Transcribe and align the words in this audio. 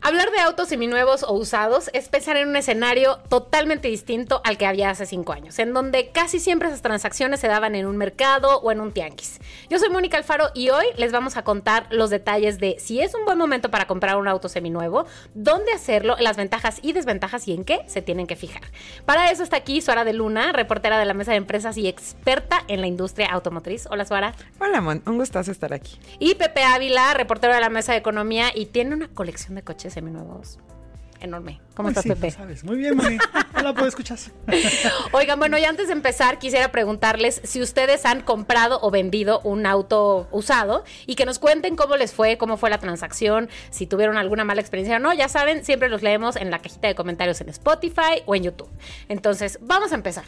Hablar 0.00 0.30
de 0.30 0.38
autos 0.38 0.68
seminuevos 0.68 1.24
o 1.24 1.32
usados 1.32 1.90
es 1.92 2.08
pensar 2.08 2.36
en 2.36 2.48
un 2.48 2.54
escenario 2.54 3.18
totalmente 3.28 3.88
distinto 3.88 4.40
al 4.44 4.56
que 4.56 4.64
había 4.64 4.90
hace 4.90 5.06
cinco 5.06 5.32
años, 5.32 5.58
en 5.58 5.74
donde 5.74 6.10
casi 6.10 6.38
siempre 6.38 6.68
esas 6.68 6.82
transacciones 6.82 7.40
se 7.40 7.48
daban 7.48 7.74
en 7.74 7.84
un 7.84 7.96
mercado 7.96 8.60
o 8.60 8.70
en 8.70 8.80
un 8.80 8.92
tianguis. 8.92 9.40
Yo 9.68 9.80
soy 9.80 9.90
Mónica 9.90 10.16
Alfaro 10.16 10.50
y 10.54 10.70
hoy 10.70 10.86
les 10.96 11.10
vamos 11.10 11.36
a 11.36 11.42
contar 11.42 11.88
los 11.90 12.10
detalles 12.10 12.60
de 12.60 12.76
si 12.78 13.00
es 13.00 13.12
un 13.16 13.24
buen 13.24 13.38
momento 13.38 13.72
para 13.72 13.88
comprar 13.88 14.16
un 14.16 14.28
auto 14.28 14.48
seminuevo, 14.48 15.04
dónde 15.34 15.72
hacerlo, 15.72 16.16
las 16.20 16.36
ventajas 16.36 16.78
y 16.80 16.92
desventajas 16.92 17.48
y 17.48 17.54
en 17.54 17.64
qué 17.64 17.80
se 17.88 18.00
tienen 18.00 18.28
que 18.28 18.36
fijar. 18.36 18.62
Para 19.04 19.32
eso 19.32 19.42
está 19.42 19.56
aquí 19.56 19.80
Suara 19.80 20.04
de 20.04 20.12
Luna, 20.12 20.52
reportera 20.52 21.00
de 21.00 21.06
la 21.06 21.14
Mesa 21.14 21.32
de 21.32 21.38
Empresas 21.38 21.76
y 21.76 21.88
experta 21.88 22.62
en 22.68 22.80
la 22.80 22.86
industria 22.86 23.26
automotriz. 23.32 23.88
Hola 23.90 24.04
Suara. 24.04 24.32
Hola, 24.60 24.80
Mon. 24.80 25.02
un 25.06 25.18
gustazo 25.18 25.50
estar 25.50 25.74
aquí. 25.74 25.98
Y 26.20 26.36
Pepe 26.36 26.62
Ávila, 26.62 27.14
reportero 27.14 27.52
de 27.52 27.60
la 27.60 27.68
Mesa 27.68 27.92
de 27.92 27.98
Economía 27.98 28.52
y 28.54 28.66
tiene 28.66 28.94
una 28.94 29.08
colección 29.08 29.56
de 29.56 29.62
coches 29.62 29.88
seminuevos 29.98 30.58
enorme. 31.20 31.60
¿Cómo 31.74 31.88
estás, 31.88 32.04
Pepe? 32.04 32.30
Sabes. 32.30 32.62
Muy 32.62 32.76
bien, 32.76 32.96
Moni. 32.96 33.18
Hola, 33.56 33.74
puedo 33.74 33.88
escuchar. 33.88 34.18
Oigan, 35.12 35.38
bueno, 35.40 35.58
y 35.58 35.64
antes 35.64 35.88
de 35.88 35.92
empezar, 35.92 36.38
quisiera 36.38 36.70
preguntarles 36.70 37.40
si 37.42 37.60
ustedes 37.60 38.04
han 38.06 38.20
comprado 38.20 38.78
o 38.82 38.92
vendido 38.92 39.40
un 39.40 39.66
auto 39.66 40.28
usado 40.30 40.84
y 41.06 41.16
que 41.16 41.26
nos 41.26 41.40
cuenten 41.40 41.74
cómo 41.74 41.96
les 41.96 42.12
fue, 42.12 42.38
cómo 42.38 42.56
fue 42.56 42.70
la 42.70 42.78
transacción, 42.78 43.48
si 43.70 43.88
tuvieron 43.88 44.16
alguna 44.16 44.44
mala 44.44 44.60
experiencia 44.60 44.96
o 44.96 45.00
no. 45.00 45.12
Ya 45.12 45.28
saben, 45.28 45.64
siempre 45.64 45.88
los 45.88 46.02
leemos 46.02 46.36
en 46.36 46.52
la 46.52 46.60
cajita 46.60 46.86
de 46.86 46.94
comentarios 46.94 47.40
en 47.40 47.48
Spotify 47.48 48.22
o 48.26 48.36
en 48.36 48.44
YouTube. 48.44 48.70
Entonces, 49.08 49.58
vamos 49.60 49.90
a 49.90 49.96
empezar. 49.96 50.24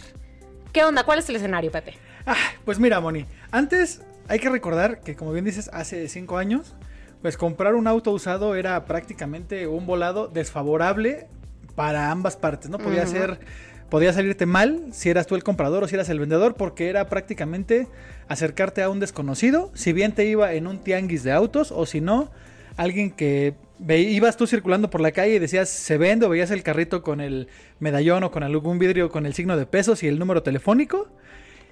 ¿Qué 0.73 0.83
onda? 0.83 1.05
¿Cuál 1.05 1.21
es 1.21 1.29
el 1.29 1.37
escenario, 1.37 1.71
Pepe? 1.71 1.95
Ah, 2.27 2.35
pues 2.65 2.81
mira, 2.81 2.99
Moni. 2.99 3.27
Antes 3.53 4.03
hay 4.29 4.41
que 4.41 4.51
recordar 4.51 5.03
que, 5.03 5.15
como 5.17 5.33
bien 5.33 5.45
dices, 5.45 5.71
hace 5.73 6.09
cinco 6.09 6.37
años 6.37 6.75
pues 7.23 7.37
comprar 7.37 7.75
un 7.75 7.87
auto 7.87 8.13
usado 8.13 8.55
era 8.55 8.85
prácticamente 8.85 9.67
un 9.67 9.87
volado 9.87 10.29
desfavorable 10.29 11.27
para 11.75 12.11
ambas 12.11 12.37
partes, 12.37 12.71
¿no? 12.71 12.79
Podía 12.79 13.07
ser, 13.07 13.41
podía 13.89 14.13
salirte 14.13 14.47
mal 14.47 14.87
si 14.93 15.11
eras 15.11 15.27
tú 15.27 15.35
el 15.35 15.45
comprador 15.45 15.85
o 15.85 15.89
si 15.89 15.95
eras 15.95 16.09
el 16.09 16.19
vendedor, 16.19 16.55
porque 16.55 16.89
era 16.89 17.09
prácticamente 17.09 17.89
acercarte 18.29 18.83
a 18.83 18.91
un 18.91 19.01
desconocido, 19.01 19.71
si 19.75 19.93
bien 19.93 20.13
te 20.13 20.25
iba 20.25 20.53
en 20.55 20.67
un 20.67 20.79
tianguis 20.79 21.23
de 21.23 21.33
autos 21.33 21.73
o 21.73 21.87
si 21.87 22.01
no, 22.01 22.31
alguien 22.77 23.11
que 23.11 23.55
ibas 23.89 24.37
tú 24.37 24.47
circulando 24.47 24.91
por 24.91 25.01
la 25.01 25.13
calle 25.13 25.35
y 25.35 25.39
decías 25.39 25.69
se 25.69 25.99
vende 25.99 26.27
o 26.27 26.29
veías 26.29 26.51
el 26.51 26.63
carrito 26.63 27.03
con 27.03 27.21
el 27.21 27.49
medallón 27.79 28.25
o 28.25 28.31
con 28.31 28.43
algún 28.43 28.79
vidrio 28.79 29.11
con 29.11 29.27
el 29.27 29.35
signo 29.35 29.57
de 29.57 29.67
pesos 29.67 30.03
y 30.03 30.09
el 30.09 30.19
número 30.19 30.43
telefónico. 30.43 31.09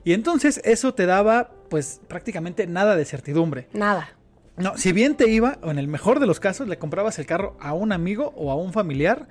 Y 0.05 0.13
entonces 0.13 0.61
eso 0.65 0.95
te 0.95 1.07
daba 1.07 1.51
pues 1.69 2.01
prácticamente 2.09 2.67
nada 2.67 2.97
de 2.97 3.05
certidumbre. 3.05 3.69
Nada. 3.73 4.18
No, 4.59 4.77
si 4.77 4.93
bien 4.93 5.15
te 5.15 5.29
iba, 5.31 5.59
o 5.63 5.71
en 5.71 5.79
el 5.79 5.89
mejor 5.89 6.21
de 6.21 6.27
los 6.27 6.41
casos, 6.41 6.69
le 6.69 6.79
comprabas 6.79 7.19
el 7.19 7.27
carro 7.27 7.57
a 7.61 7.75
un 7.75 7.93
amigo 7.93 8.33
o 8.37 8.51
a 8.51 8.57
un 8.57 8.73
familiar. 8.73 9.29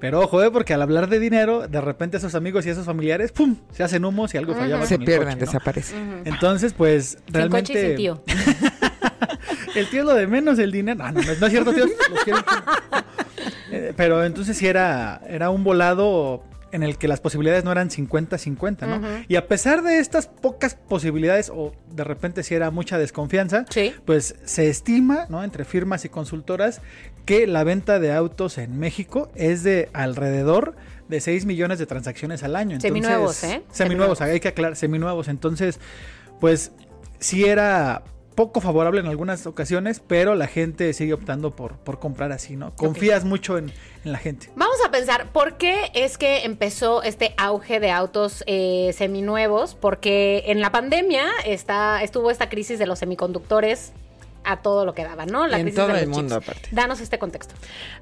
Pero 0.00 0.20
ojo, 0.20 0.42
eh, 0.42 0.50
porque 0.50 0.74
al 0.74 0.82
hablar 0.82 1.08
de 1.08 1.20
dinero, 1.20 1.68
de 1.68 1.80
repente 1.80 2.16
esos 2.16 2.34
amigos 2.34 2.66
y 2.66 2.70
esos 2.70 2.84
familiares, 2.84 3.30
¡pum! 3.30 3.56
Se 3.70 3.84
hacen 3.84 4.04
humos 4.04 4.34
y 4.34 4.38
algo 4.38 4.54
fallaba. 4.54 4.84
Se 4.84 4.98
pierden, 4.98 5.38
desaparecen. 5.38 6.22
Entonces, 6.24 6.72
pues, 6.72 7.18
realmente. 7.28 7.72
Coche 7.72 7.92
y 7.92 7.96
tío. 7.96 8.22
el 9.76 9.88
tío 9.90 10.00
es 10.00 10.06
lo 10.06 10.14
de 10.14 10.26
menos, 10.26 10.58
el 10.58 10.72
dinero. 10.72 10.98
No, 11.04 11.12
no, 11.12 11.20
no 11.22 11.46
es 11.46 11.52
cierto, 11.52 11.72
tío. 11.72 11.84
Eh, 13.70 13.94
pero 13.96 14.22
entonces 14.22 14.56
sí 14.58 14.66
era, 14.66 15.22
era 15.26 15.48
un 15.48 15.64
volado 15.64 16.42
en 16.72 16.82
el 16.82 16.98
que 16.98 17.06
las 17.06 17.20
posibilidades 17.20 17.64
no 17.64 17.70
eran 17.70 17.90
50-50, 17.90 18.86
¿no? 18.88 19.24
Y 19.28 19.36
a 19.36 19.46
pesar 19.46 19.82
de 19.82 19.98
estas 19.98 20.26
pocas 20.26 20.74
posibilidades, 20.74 21.50
o 21.54 21.72
de 21.90 22.02
repente 22.02 22.42
si 22.42 22.54
era 22.54 22.70
mucha 22.70 22.98
desconfianza, 22.98 23.64
pues 24.04 24.34
se 24.44 24.68
estima, 24.68 25.26
¿no? 25.28 25.44
Entre 25.44 25.64
firmas 25.64 26.04
y 26.04 26.08
consultoras, 26.08 26.80
que 27.26 27.46
la 27.46 27.62
venta 27.62 28.00
de 28.00 28.12
autos 28.12 28.58
en 28.58 28.78
México 28.78 29.30
es 29.34 29.62
de 29.62 29.88
alrededor 29.92 30.74
de 31.08 31.20
6 31.20 31.44
millones 31.44 31.78
de 31.78 31.86
transacciones 31.86 32.42
al 32.42 32.56
año. 32.56 32.80
seminuevos, 32.80 33.44
¿eh? 33.44 33.62
Seminuevos, 33.70 34.20
hay 34.20 34.40
que 34.40 34.48
aclarar, 34.48 34.76
seminuevos. 34.76 35.28
Entonces, 35.28 35.78
pues 36.40 36.72
sí 37.18 37.44
era 37.44 38.02
poco 38.34 38.60
favorable 38.60 39.00
en 39.00 39.06
algunas 39.06 39.46
ocasiones, 39.46 40.00
pero 40.00 40.34
la 40.34 40.46
gente 40.46 40.92
sigue 40.92 41.12
optando 41.12 41.50
por, 41.50 41.76
por 41.76 41.98
comprar 41.98 42.32
así, 42.32 42.56
¿no? 42.56 42.74
Confías 42.76 43.24
mucho 43.24 43.58
en, 43.58 43.72
la 44.04 44.18
gente. 44.18 44.50
Vamos 44.56 44.78
a 44.84 44.90
pensar, 44.90 45.30
¿por 45.30 45.58
qué 45.58 45.92
es 45.94 46.18
que 46.18 46.44
empezó 46.44 47.04
este 47.04 47.34
auge 47.36 47.78
de 47.78 47.92
autos 47.92 48.42
eh, 48.48 48.92
seminuevos? 48.96 49.76
Porque 49.76 50.42
en 50.46 50.60
la 50.60 50.72
pandemia 50.72 51.26
está, 51.44 52.02
estuvo 52.02 52.30
esta 52.32 52.48
crisis 52.48 52.80
de 52.80 52.86
los 52.86 52.98
semiconductores 52.98 53.92
a 54.44 54.62
todo 54.62 54.84
lo 54.84 54.94
que 54.94 55.04
daba, 55.04 55.26
¿no? 55.26 55.46
La 55.46 55.58
en 55.58 55.74
todo 55.74 55.94
el 55.94 56.08
mundo 56.08 56.36
aparte. 56.36 56.68
Danos 56.72 57.00
este 57.00 57.18
contexto. 57.18 57.54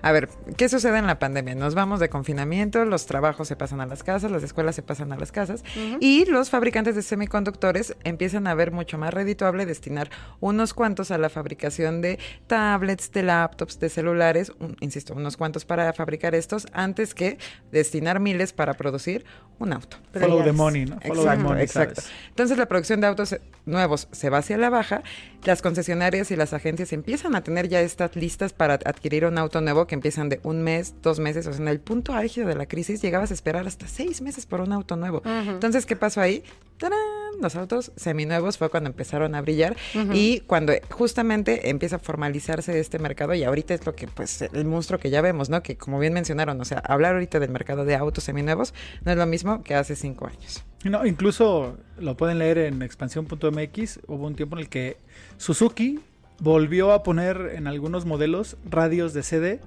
A 0.02 0.12
ver, 0.12 0.28
¿qué 0.56 0.68
sucede 0.68 0.98
en 0.98 1.06
la 1.06 1.18
pandemia? 1.18 1.54
Nos 1.54 1.74
vamos 1.74 2.00
de 2.00 2.08
confinamiento, 2.08 2.84
los 2.84 3.06
trabajos 3.06 3.48
se 3.48 3.56
pasan 3.56 3.80
a 3.80 3.86
las 3.86 4.02
casas, 4.02 4.30
las 4.30 4.42
escuelas 4.42 4.74
se 4.74 4.82
pasan 4.82 5.12
a 5.12 5.16
las 5.16 5.32
casas 5.32 5.64
y 6.00 6.24
los 6.26 6.50
fabricantes 6.50 6.94
de 6.94 7.02
semiconductores 7.02 7.96
empiezan 8.04 8.46
a 8.46 8.54
ver 8.54 8.72
mucho 8.72 8.98
más 8.98 9.12
redituable 9.12 9.66
destinar 9.66 10.10
unos 10.40 10.74
cuantos 10.74 11.10
a 11.10 11.18
la 11.18 11.28
fabricación 11.28 12.00
de 12.00 12.18
tablets, 12.46 13.12
de 13.12 13.22
laptops, 13.22 13.78
de 13.80 13.88
celulares, 13.88 14.52
insisto, 14.80 15.14
unos 15.14 15.36
cuantos 15.36 15.64
para 15.64 15.92
fabricar 15.92 16.34
estos 16.34 16.66
antes 16.72 17.14
que 17.14 17.38
destinar 17.72 18.20
miles 18.20 18.52
para 18.52 18.74
producir 18.74 19.24
un 19.58 19.72
auto. 19.72 19.98
Follow 20.12 20.42
the 20.42 20.52
money, 20.52 20.86
¿no? 20.86 20.98
Follow 21.00 21.22
exacto, 21.22 21.42
the 21.42 21.48
money, 21.48 21.62
exacto. 21.62 22.02
Entonces 22.28 22.56
la 22.56 22.66
producción 22.66 23.00
de 23.00 23.06
autos 23.06 23.36
nuevos 23.66 24.08
se 24.10 24.30
va 24.30 24.38
hacia 24.38 24.56
la 24.56 24.70
baja, 24.70 25.02
las 25.44 25.62
concesionarias 25.62 26.29
y 26.30 26.36
las 26.36 26.52
agencias 26.52 26.92
empiezan 26.92 27.34
a 27.34 27.42
tener 27.42 27.68
ya 27.68 27.80
estas 27.80 28.16
listas 28.16 28.52
para 28.52 28.74
adquirir 28.74 29.24
un 29.24 29.38
auto 29.38 29.60
nuevo 29.60 29.86
que 29.86 29.94
empiezan 29.94 30.28
de 30.28 30.40
un 30.42 30.62
mes, 30.62 30.94
dos 31.02 31.18
meses. 31.18 31.46
O 31.46 31.52
sea, 31.52 31.62
en 31.62 31.68
el 31.68 31.80
punto 31.80 32.12
álgido 32.12 32.46
de 32.46 32.54
la 32.54 32.66
crisis 32.66 33.02
llegabas 33.02 33.30
a 33.30 33.34
esperar 33.34 33.66
hasta 33.66 33.86
seis 33.88 34.20
meses 34.20 34.46
por 34.46 34.60
un 34.60 34.72
auto 34.72 34.96
nuevo. 34.96 35.22
Entonces, 35.24 35.86
¿qué 35.86 35.96
pasó 35.96 36.20
ahí? 36.20 36.42
¡Tarán! 36.78 36.98
Los 37.40 37.56
autos 37.56 37.92
seminuevos 37.96 38.58
fue 38.58 38.68
cuando 38.68 38.90
empezaron 38.90 39.34
a 39.34 39.40
brillar 39.40 39.76
y 40.12 40.40
cuando 40.40 40.72
justamente 40.90 41.70
empieza 41.70 41.96
a 41.96 41.98
formalizarse 41.98 42.78
este 42.78 42.98
mercado 42.98 43.34
y 43.34 43.44
ahorita 43.44 43.72
es 43.74 43.86
lo 43.86 43.94
que, 43.94 44.06
pues, 44.08 44.42
el 44.42 44.64
monstruo 44.64 44.98
que 44.98 45.10
ya 45.10 45.22
vemos, 45.22 45.48
¿no? 45.48 45.62
Que 45.62 45.76
como 45.76 45.98
bien 45.98 46.12
mencionaron, 46.12 46.60
o 46.60 46.64
sea, 46.64 46.78
hablar 46.78 47.14
ahorita 47.14 47.40
del 47.40 47.50
mercado 47.50 47.84
de 47.84 47.96
autos 47.96 48.24
seminuevos 48.24 48.74
no 49.04 49.12
es 49.12 49.16
lo 49.16 49.26
mismo 49.26 49.62
que 49.62 49.74
hace 49.74 49.96
cinco 49.96 50.26
años. 50.26 50.64
No, 50.84 51.04
incluso 51.04 51.76
lo 51.98 52.16
pueden 52.16 52.38
leer 52.38 52.58
en 52.58 52.82
expansión.mx. 52.82 54.00
Hubo 54.06 54.26
un 54.26 54.34
tiempo 54.34 54.56
en 54.56 54.60
el 54.60 54.68
que 54.68 54.96
Suzuki 55.36 56.00
volvió 56.40 56.92
a 56.92 57.02
poner 57.02 57.52
en 57.54 57.66
algunos 57.66 58.06
modelos 58.06 58.56
radios 58.68 59.12
de 59.12 59.22
CD 59.22 59.60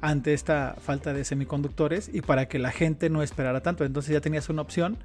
ante 0.00 0.34
esta 0.34 0.76
falta 0.80 1.12
de 1.12 1.24
semiconductores 1.24 2.10
y 2.12 2.20
para 2.20 2.46
que 2.46 2.58
la 2.58 2.70
gente 2.70 3.10
no 3.10 3.22
esperara 3.22 3.62
tanto. 3.62 3.84
Entonces 3.84 4.12
ya 4.12 4.20
tenías 4.20 4.48
una 4.48 4.62
opción. 4.62 4.98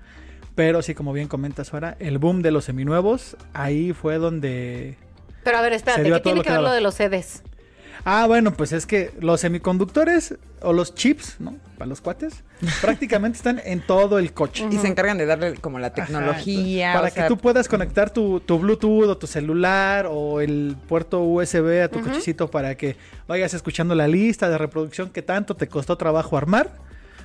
Pero 0.55 0.83
sí, 0.83 0.93
como 0.93 1.13
bien 1.13 1.27
comentas 1.27 1.73
ahora, 1.73 1.97
el 1.99 2.19
boom 2.19 2.43
de 2.43 2.51
los 2.51 2.65
seminuevos, 2.65 3.37
ahí 3.53 3.91
fue 3.91 4.19
donde... 4.19 4.97
Pero 5.43 5.57
a 5.57 5.61
ver, 5.61 5.73
espérate, 5.73 6.03
¿qué 6.03 6.19
tiene 6.19 6.41
que 6.41 6.51
ver 6.51 6.61
lo 6.61 6.71
de 6.71 6.81
los 6.81 6.93
CDs? 6.93 7.41
Ah, 8.05 8.25
bueno, 8.27 8.53
pues 8.53 8.73
es 8.73 8.85
que 8.85 9.11
los 9.19 9.41
semiconductores 9.41 10.35
o 10.61 10.73
los 10.73 10.95
chips, 10.95 11.37
¿no? 11.39 11.55
Para 11.77 11.87
los 11.87 12.01
cuates, 12.01 12.43
prácticamente 12.81 13.37
están 13.37 13.61
en 13.63 13.81
todo 13.81 14.19
el 14.19 14.33
coche. 14.33 14.67
Y 14.71 14.77
se 14.77 14.87
encargan 14.87 15.17
de 15.17 15.25
darle 15.25 15.55
como 15.55 15.79
la 15.79 15.93
tecnología. 15.93 16.93
para 16.93 17.11
que 17.11 17.23
tú 17.23 17.37
puedas 17.37 17.67
conectar 17.67 18.09
tu, 18.09 18.41
Bluetooth 18.47 19.07
o 19.07 19.17
tu 19.17 19.27
celular 19.27 20.07
o 20.09 20.41
el 20.41 20.75
puerto 20.87 21.21
USB 21.21 21.83
a 21.83 21.87
tu 21.87 22.01
cochecito 22.01 22.49
para 22.49 22.75
que 22.75 22.95
vayas 23.27 23.53
escuchando 23.53 23.95
la 23.95 24.07
lista 24.07 24.49
de 24.49 24.57
reproducción 24.57 25.09
que 25.09 25.21
tanto 25.21 25.55
te 25.55 25.67
costó 25.67 25.97
trabajo 25.97 26.37
armar. 26.37 26.71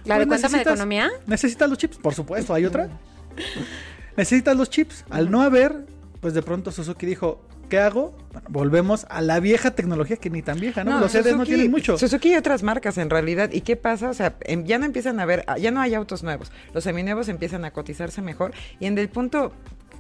¿La 0.05 0.25
pues 0.25 0.51
de 0.51 0.61
economía? 0.61 1.11
Necesitas 1.27 1.69
los 1.69 1.79
chips, 1.79 1.99
por 1.99 2.15
supuesto. 2.15 2.55
¿Hay 2.55 2.65
otra? 2.65 2.89
necesitas 4.17 4.57
los 4.57 4.71
chips. 4.71 5.05
Al 5.11 5.31
no 5.31 5.43
haber, 5.43 5.87
pues 6.21 6.35
de 6.35 6.43
pronto 6.43 6.73
Suzuki 6.73 7.07
dijo, 7.07 7.43
¿Qué 7.69 7.79
hago? 7.79 8.15
Bueno, 8.33 8.49
volvemos 8.51 9.07
a 9.11 9.21
la 9.21 9.41
vieja 9.41 9.73
tecnología 9.73 10.17
que 10.17 10.31
ni 10.31 10.43
tan 10.43 10.59
vieja, 10.59 10.85
¿no? 10.85 11.01
Los 11.01 11.13
CDs 11.13 11.37
no 11.37 11.45
tienen 11.45 11.71
mucho. 11.71 11.99
Suzuki 11.99 12.33
y 12.33 12.37
otras 12.37 12.63
marcas 12.63 12.99
en 12.99 13.11
realidad. 13.11 13.51
¿Y 13.53 13.61
qué 13.61 13.77
pasa? 13.77 14.11
O 14.11 14.15
sea, 14.15 14.37
em, 14.41 14.65
ya 14.65 14.79
no 14.79 14.87
empiezan 14.87 15.21
a 15.21 15.27
ver, 15.27 15.45
ya 15.59 15.71
no 15.71 15.81
hay 15.81 15.95
autos 15.95 16.23
nuevos. 16.23 16.51
Los 16.73 16.85
seminuevos 16.85 17.29
empiezan 17.29 17.65
a 17.65 17.73
cotizarse 17.73 18.23
mejor. 18.23 18.53
Y 18.81 18.87
en 18.87 18.97
el 18.97 19.09
punto 19.09 19.53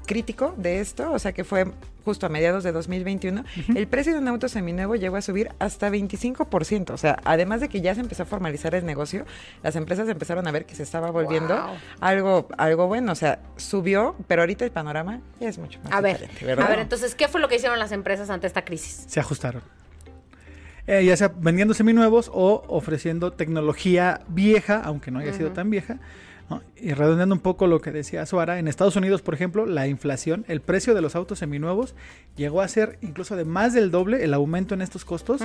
crítico 0.06 0.55
de 0.56 0.81
esto, 0.81 1.12
o 1.12 1.19
sea 1.19 1.32
que 1.32 1.44
fue 1.44 1.67
justo 2.08 2.25
a 2.25 2.31
mediados 2.31 2.64
de 2.64 2.72
2021, 2.72 3.44
el 3.75 3.87
precio 3.87 4.14
de 4.14 4.20
un 4.20 4.28
auto 4.28 4.49
seminuevo 4.49 4.96
llegó 4.96 5.16
a 5.16 5.20
subir 5.20 5.50
hasta 5.58 5.90
25%. 5.90 6.90
O 6.93 6.96
sea, 6.96 7.19
además 7.22 7.60
de 7.60 7.69
que 7.69 7.82
ya 7.82 7.94
se 7.94 8.00
empezó 8.00 8.22
a 8.22 8.26
formalizar 8.26 8.75
el 8.75 8.87
negocio, 8.87 9.26
las 9.62 9.76
empresas 9.76 10.08
empezaron 10.08 10.49
a 10.49 10.50
ver 10.50 10.64
que 10.64 10.75
se 10.75 10.84
estaba 10.84 11.10
volviendo 11.10 11.62
algo, 12.00 12.49
algo 12.56 12.87
bueno. 12.87 13.12
O 13.12 13.14
sea, 13.14 13.40
subió, 13.58 14.16
pero 14.26 14.40
ahorita 14.40 14.64
el 14.64 14.70
panorama 14.70 15.20
ya 15.38 15.50
es 15.50 15.58
mucho 15.58 15.81
más 15.84 15.93
a 15.93 16.00
ver, 16.00 16.31
¿verdad? 16.40 16.64
A 16.64 16.70
ver, 16.70 16.78
entonces, 16.78 17.14
¿qué 17.14 17.28
fue 17.28 17.43
lo 17.43 17.49
que 17.49 17.56
hicieron 17.56 17.78
las 17.78 17.93
empresas 17.93 18.31
ante 18.31 18.46
esta 18.46 18.64
crisis? 18.64 19.04
Se 19.06 19.20
ajustaron. 19.20 19.61
Eh, 20.87 21.04
ya 21.04 21.14
sea 21.19 21.31
vendiendo 21.37 21.75
seminuevos 21.75 22.31
o 22.32 22.64
ofreciendo 22.69 23.34
tecnología 23.34 24.22
vieja, 24.28 24.81
aunque 24.82 25.11
no 25.11 25.19
haya 25.19 25.34
sido 25.34 25.50
tan 25.52 25.69
vieja, 25.69 25.99
¿no? 26.49 26.62
Y 26.77 26.93
redondeando 26.93 27.35
un 27.35 27.41
poco 27.41 27.67
lo 27.67 27.81
que 27.81 27.91
decía 27.91 28.25
Suara, 28.27 28.59
en 28.59 28.69
Estados 28.69 28.97
Unidos, 28.97 29.23
por 29.23 29.35
ejemplo, 29.35 29.67
la 29.67 29.87
inflación, 29.87 30.45
el 30.49 30.61
precio 30.61 30.95
de 30.95 31.03
los 31.03 31.17
autos 31.17 31.41
seminuevos 31.41 31.95
llegó 32.37 32.61
a 32.61 32.69
ser 32.69 32.99
incluso 33.03 33.37
de 33.37 33.45
más 33.45 33.75
del 33.75 33.91
doble 33.91 34.25
el 34.25 34.33
aumento 34.35 34.75
en 34.75 34.83
estos 34.83 35.05
costos 35.05 35.43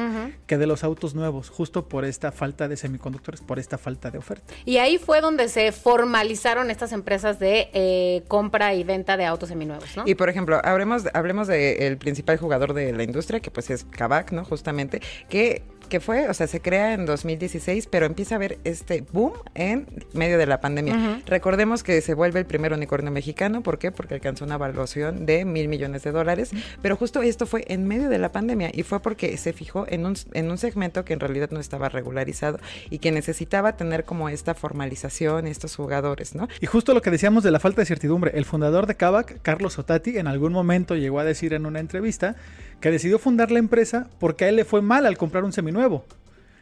que 0.47 0.57
de 0.57 0.67
los 0.67 0.83
autos 0.83 1.15
nuevos, 1.15 1.49
justo 1.49 1.87
por 1.87 2.05
esta 2.05 2.31
falta 2.31 2.67
de 2.67 2.77
semiconductores, 2.77 3.41
por 3.41 3.59
esta 3.59 3.77
falta 3.77 4.11
de 4.11 4.17
oferta. 4.17 4.53
Y 4.65 4.77
ahí 4.77 4.97
fue 4.97 5.21
donde 5.21 5.49
se 5.49 5.71
formalizaron 5.71 6.69
estas 6.69 6.91
empresas 6.91 7.39
de 7.39 7.69
eh, 7.73 8.23
compra 8.27 8.73
y 8.73 8.83
venta 8.83 9.17
de 9.17 9.25
autos 9.25 9.49
seminuevos, 9.49 9.97
¿no? 9.97 10.03
Y 10.05 10.15
por 10.15 10.29
ejemplo, 10.29 10.61
hablemos, 10.63 11.03
hablemos 11.13 11.47
del 11.47 11.97
principal 11.97 12.37
jugador 12.37 12.73
de 12.73 12.93
la 12.93 13.03
industria, 13.03 13.39
que 13.39 13.51
pues 13.51 13.69
es 13.69 13.85
Kavak, 13.85 14.31
¿no? 14.31 14.45
Justamente, 14.45 15.01
que 15.29 15.63
que 15.89 15.99
fue, 15.99 16.27
o 16.29 16.33
sea, 16.33 16.47
se 16.47 16.61
crea 16.61 16.93
en 16.93 17.05
2016, 17.05 17.87
pero 17.87 18.05
empieza 18.05 18.35
a 18.35 18.37
haber 18.37 18.57
este 18.63 19.03
boom 19.11 19.33
en 19.53 19.87
medio 20.13 20.37
de 20.37 20.45
la 20.45 20.59
pandemia. 20.59 21.21
Recordemos 21.25 21.83
que 21.83 22.01
se 22.01 22.13
vuelve 22.13 22.39
el 22.39 22.45
primer 22.45 22.73
unicornio 22.73 23.11
mexicano, 23.11 23.61
¿por 23.61 23.77
qué? 23.77 23.91
Porque 23.91 24.15
alcanzó 24.15 24.45
una 24.45 24.57
valuación 24.57 25.25
de 25.25 25.45
mil 25.45 25.67
millones 25.67 26.03
de 26.03 26.11
dólares, 26.11 26.51
pero 26.81 26.95
justo 26.95 27.21
esto 27.21 27.45
fue 27.45 27.65
en 27.67 27.87
medio 27.87 28.09
de 28.09 28.17
la 28.17 28.31
pandemia 28.31 28.71
y 28.73 28.83
fue 28.83 29.01
porque 29.01 29.37
se 29.37 29.53
fijó 29.53 29.85
en 29.87 30.05
un, 30.05 30.15
en 30.33 30.49
un 30.49 30.57
segmento 30.57 31.05
que 31.05 31.13
en 31.13 31.19
realidad 31.19 31.49
no 31.51 31.59
estaba 31.59 31.89
regularizado 31.89 32.59
y 32.89 32.99
que 32.99 33.11
necesitaba 33.11 33.75
tener 33.75 34.05
como 34.05 34.29
esta 34.29 34.53
formalización, 34.53 35.47
estos 35.47 35.75
jugadores, 35.75 36.35
¿no? 36.35 36.47
Y 36.61 36.65
justo 36.65 36.93
lo 36.93 37.01
que 37.01 37.11
decíamos 37.11 37.43
de 37.43 37.51
la 37.51 37.59
falta 37.59 37.81
de 37.81 37.85
certidumbre, 37.85 38.31
el 38.35 38.45
fundador 38.45 38.87
de 38.87 38.95
Kavak, 38.95 39.41
Carlos 39.41 39.79
Otati, 39.79 40.17
en 40.17 40.27
algún 40.27 40.53
momento 40.53 40.95
llegó 40.95 41.19
a 41.19 41.23
decir 41.23 41.53
en 41.53 41.65
una 41.65 41.79
entrevista 41.79 42.35
que 42.83 42.91
decidió 42.91 43.17
fundar 43.17 43.49
la 43.49 43.59
empresa 43.59 44.09
porque 44.19 44.43
a 44.43 44.49
él 44.49 44.57
le 44.57 44.65
fue 44.65 44.81
mal 44.81 45.05
al 45.05 45.17
comprar 45.17 45.45
un 45.45 45.53
seminuevo. 45.53 46.03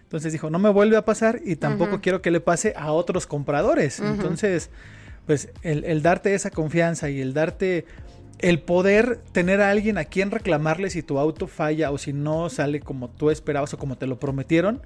Entonces 0.03 0.31
dijo, 0.31 0.51
no 0.51 0.59
me 0.59 0.69
vuelve 0.69 0.95
a 0.95 1.03
pasar 1.03 1.39
y 1.43 1.55
tampoco 1.55 1.99
quiero 1.99 2.21
que 2.21 2.29
le 2.29 2.39
pase 2.39 2.75
a 2.77 2.91
otros 2.91 3.25
compradores. 3.25 3.99
Entonces, 3.99 4.69
pues 5.25 5.49
el, 5.63 6.03
darte 6.03 6.35
esa 6.35 6.51
confianza 6.51 7.09
y 7.09 7.21
el 7.21 7.33
darte 7.33 7.85
el 8.37 8.59
poder 8.59 9.17
tener 9.31 9.61
a 9.61 9.71
alguien 9.71 9.97
a 9.97 10.05
quien 10.05 10.29
reclamarle 10.29 10.91
si 10.91 11.01
tu 11.01 11.17
auto 11.17 11.47
falla 11.47 11.89
o 11.89 11.97
si 11.97 12.13
no 12.13 12.51
sale 12.51 12.81
como 12.81 13.09
tú 13.09 13.31
esperabas 13.31 13.73
o 13.73 13.79
como 13.79 13.97
te 13.97 14.05
lo 14.05 14.19
prometieron, 14.19 14.83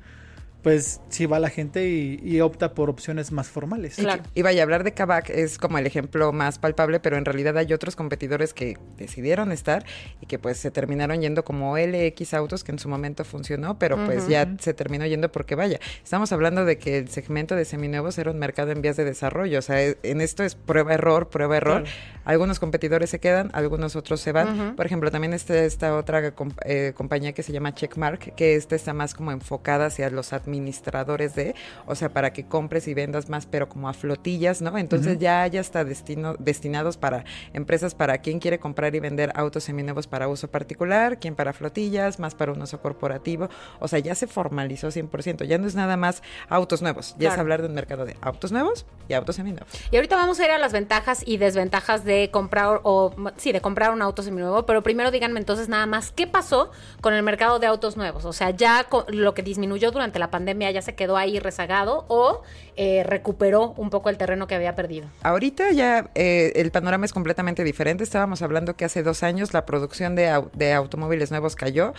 pues 0.66 1.00
sí 1.10 1.28
va 1.28 1.38
la 1.38 1.52
gente 1.52 1.88
y, 1.88 2.42
opta 2.42 2.74
por 2.74 2.90
opciones 2.90 3.32
más 3.32 3.50
formales. 3.50 3.98
Claro. 3.98 4.24
Y, 4.34 4.42
vaya, 4.42 4.64
hablar 4.64 4.84
de 4.84 4.96
Kavak 4.96 5.30
es 5.30 5.60
como 5.60 5.78
el 5.78 5.86
ejemplo 5.86 6.34
más 6.34 6.58
palpable, 6.58 7.00
pero 7.00 7.18
en 7.18 7.26
realidad 7.26 7.56
hay 7.60 7.72
otros 7.72 7.96
competidores 7.96 8.52
que 8.52 8.76
decidieron 8.98 9.52
estar 9.52 9.86
y 10.22 10.26
que 10.26 10.40
pues 10.40 10.58
se 10.58 10.72
terminaron 10.72 11.22
yendo 11.22 11.46
como 11.46 11.78
LX 11.78 12.34
Autos, 12.34 12.64
que 12.64 12.72
en 12.72 12.80
su 12.80 12.90
momento 12.90 13.24
funcionó, 13.24 13.78
pero 13.78 14.04
pues 14.06 14.28
ya 14.28 14.56
se 14.60 14.74
terminó 14.74 15.06
yendo 15.06 15.32
porque 15.32 15.54
vaya, 15.54 15.80
estamos 16.04 16.32
hablando 16.32 16.66
de 16.66 16.80
que 16.80 16.98
el 16.98 17.10
segmento 17.10 17.56
de 17.56 17.66
seminuevos 17.66 18.18
era 18.18 18.32
un 18.32 18.40
mercado 18.40 18.72
en 18.72 18.82
vías 18.82 18.98
de 18.98 19.06
desarrollo, 19.06 19.60
o 19.60 19.62
sea, 19.62 19.80
e, 19.84 20.00
en 20.02 20.20
esto 20.20 20.44
es 20.44 20.56
prueba-error, 20.56 21.30
prueba-error. 21.30 21.84
Algunos 22.24 22.60
competidores 22.60 23.12
se 23.12 23.20
quedan, 23.20 23.52
algunos 23.54 23.96
otros 23.96 24.20
se 24.20 24.32
van. 24.32 24.76
Por 24.76 24.88
ejemplo, 24.88 25.12
también 25.12 25.34
está 25.36 25.64
esta 25.64 25.96
otra 25.96 26.34
eh, 26.66 26.94
compañía 26.96 27.34
que 27.34 27.44
se 27.44 27.54
llama 27.54 27.76
Checkmark, 27.76 28.34
que 28.34 28.56
esta 28.56 28.76
está 28.76 28.96
más 28.96 29.14
como 29.14 29.32
enfocada 29.32 29.86
hacia 29.86 30.10
los 30.10 30.34
administradores 30.34 30.55
administradores 30.56 31.36
de, 31.36 31.56
o 31.86 31.96
sea, 31.96 32.10
para 32.10 32.34
que 32.34 32.46
compres 32.46 32.88
y 32.88 32.94
vendas 32.94 33.30
más, 33.30 33.46
pero 33.46 33.70
como 33.70 33.90
a 33.90 33.94
flotillas, 33.94 34.62
¿no? 34.62 34.78
Entonces 34.78 35.20
ya 35.20 35.46
ya 35.48 35.62
está 35.62 35.84
destino, 35.84 36.36
destinados 36.40 36.98
para 36.98 37.26
empresas 37.54 37.96
para 37.96 38.20
quien 38.20 38.40
quiere 38.40 38.60
comprar 38.60 38.96
y 38.96 39.00
vender 39.00 39.32
autos 39.36 39.66
seminuevos 39.66 40.08
para 40.08 40.28
uso 40.28 40.48
particular, 40.48 41.20
quien 41.20 41.36
para 41.36 41.54
flotillas, 41.54 42.20
más 42.20 42.36
para 42.36 42.52
un 42.52 42.62
uso 42.62 42.80
corporativo, 42.80 43.50
o 43.80 43.88
sea, 43.88 44.00
ya 44.00 44.16
se 44.16 44.28
formalizó 44.28 44.88
100%, 44.88 45.46
ya 45.46 45.58
no 45.58 45.68
es 45.68 45.76
nada 45.76 45.98
más 45.98 46.24
autos 46.50 46.82
nuevos, 46.82 47.16
ya 47.20 47.34
es 47.34 47.38
hablar 47.38 47.62
de 47.62 47.68
un 47.68 47.74
mercado 47.74 48.06
de 48.06 48.16
autos 48.22 48.52
nuevos 48.52 48.86
y 49.08 49.14
autos 49.14 49.36
seminuevos. 49.36 49.70
Y 49.92 49.98
ahorita 49.98 50.16
vamos 50.16 50.40
a 50.40 50.46
ir 50.46 50.52
a 50.52 50.58
las 50.58 50.72
ventajas 50.72 51.24
y 51.26 51.38
desventajas 51.38 52.06
de 52.06 52.30
comprar 52.32 52.80
o 52.84 53.14
sí, 53.38 53.52
de 53.52 53.62
comprar 53.62 53.92
un 53.92 54.02
auto 54.02 54.24
seminuevo, 54.24 54.66
pero 54.66 54.84
primero 54.84 55.12
díganme 55.12 55.40
entonces 55.40 55.70
nada 55.70 55.86
más 55.86 56.12
qué 56.12 56.28
pasó 56.28 56.72
con 57.02 57.14
el 57.14 57.24
mercado 57.24 57.60
de 57.60 57.68
autos 57.68 57.98
nuevos, 57.98 58.26
o 58.26 58.34
sea, 58.34 58.52
ya 58.52 58.86
lo 59.08 59.34
que 59.34 59.44
disminuyó 59.44 59.92
durante 59.92 60.20
la 60.20 60.32
pandemia 60.32 60.45
pandemia 60.46 60.70
ya 60.70 60.84
se 60.84 60.94
quedó 60.94 61.18
ahí 61.18 61.40
rezagado 61.40 62.06
o 62.08 62.44
eh, 62.78 63.04
recuperó 63.04 63.74
un 63.78 63.90
poco 63.90 64.10
el 64.10 64.18
terreno 64.18 64.46
que 64.46 64.54
había 64.54 64.76
perdido? 64.76 65.08
Ahorita 65.24 65.72
ya 65.72 66.12
eh, 66.14 66.54
el 66.56 66.70
panorama 66.70 67.06
es 67.06 67.14
completamente 67.14 67.64
diferente. 67.64 68.04
Estábamos 68.04 68.44
hablando 68.44 68.76
que 68.76 68.86
hace 68.86 69.02
dos 69.02 69.24
años 69.24 69.54
la 69.54 69.66
producción 69.66 70.14
de, 70.16 70.44
de 70.54 70.74
automóviles 70.74 71.32
nuevos 71.32 71.56
cayó. 71.56 71.94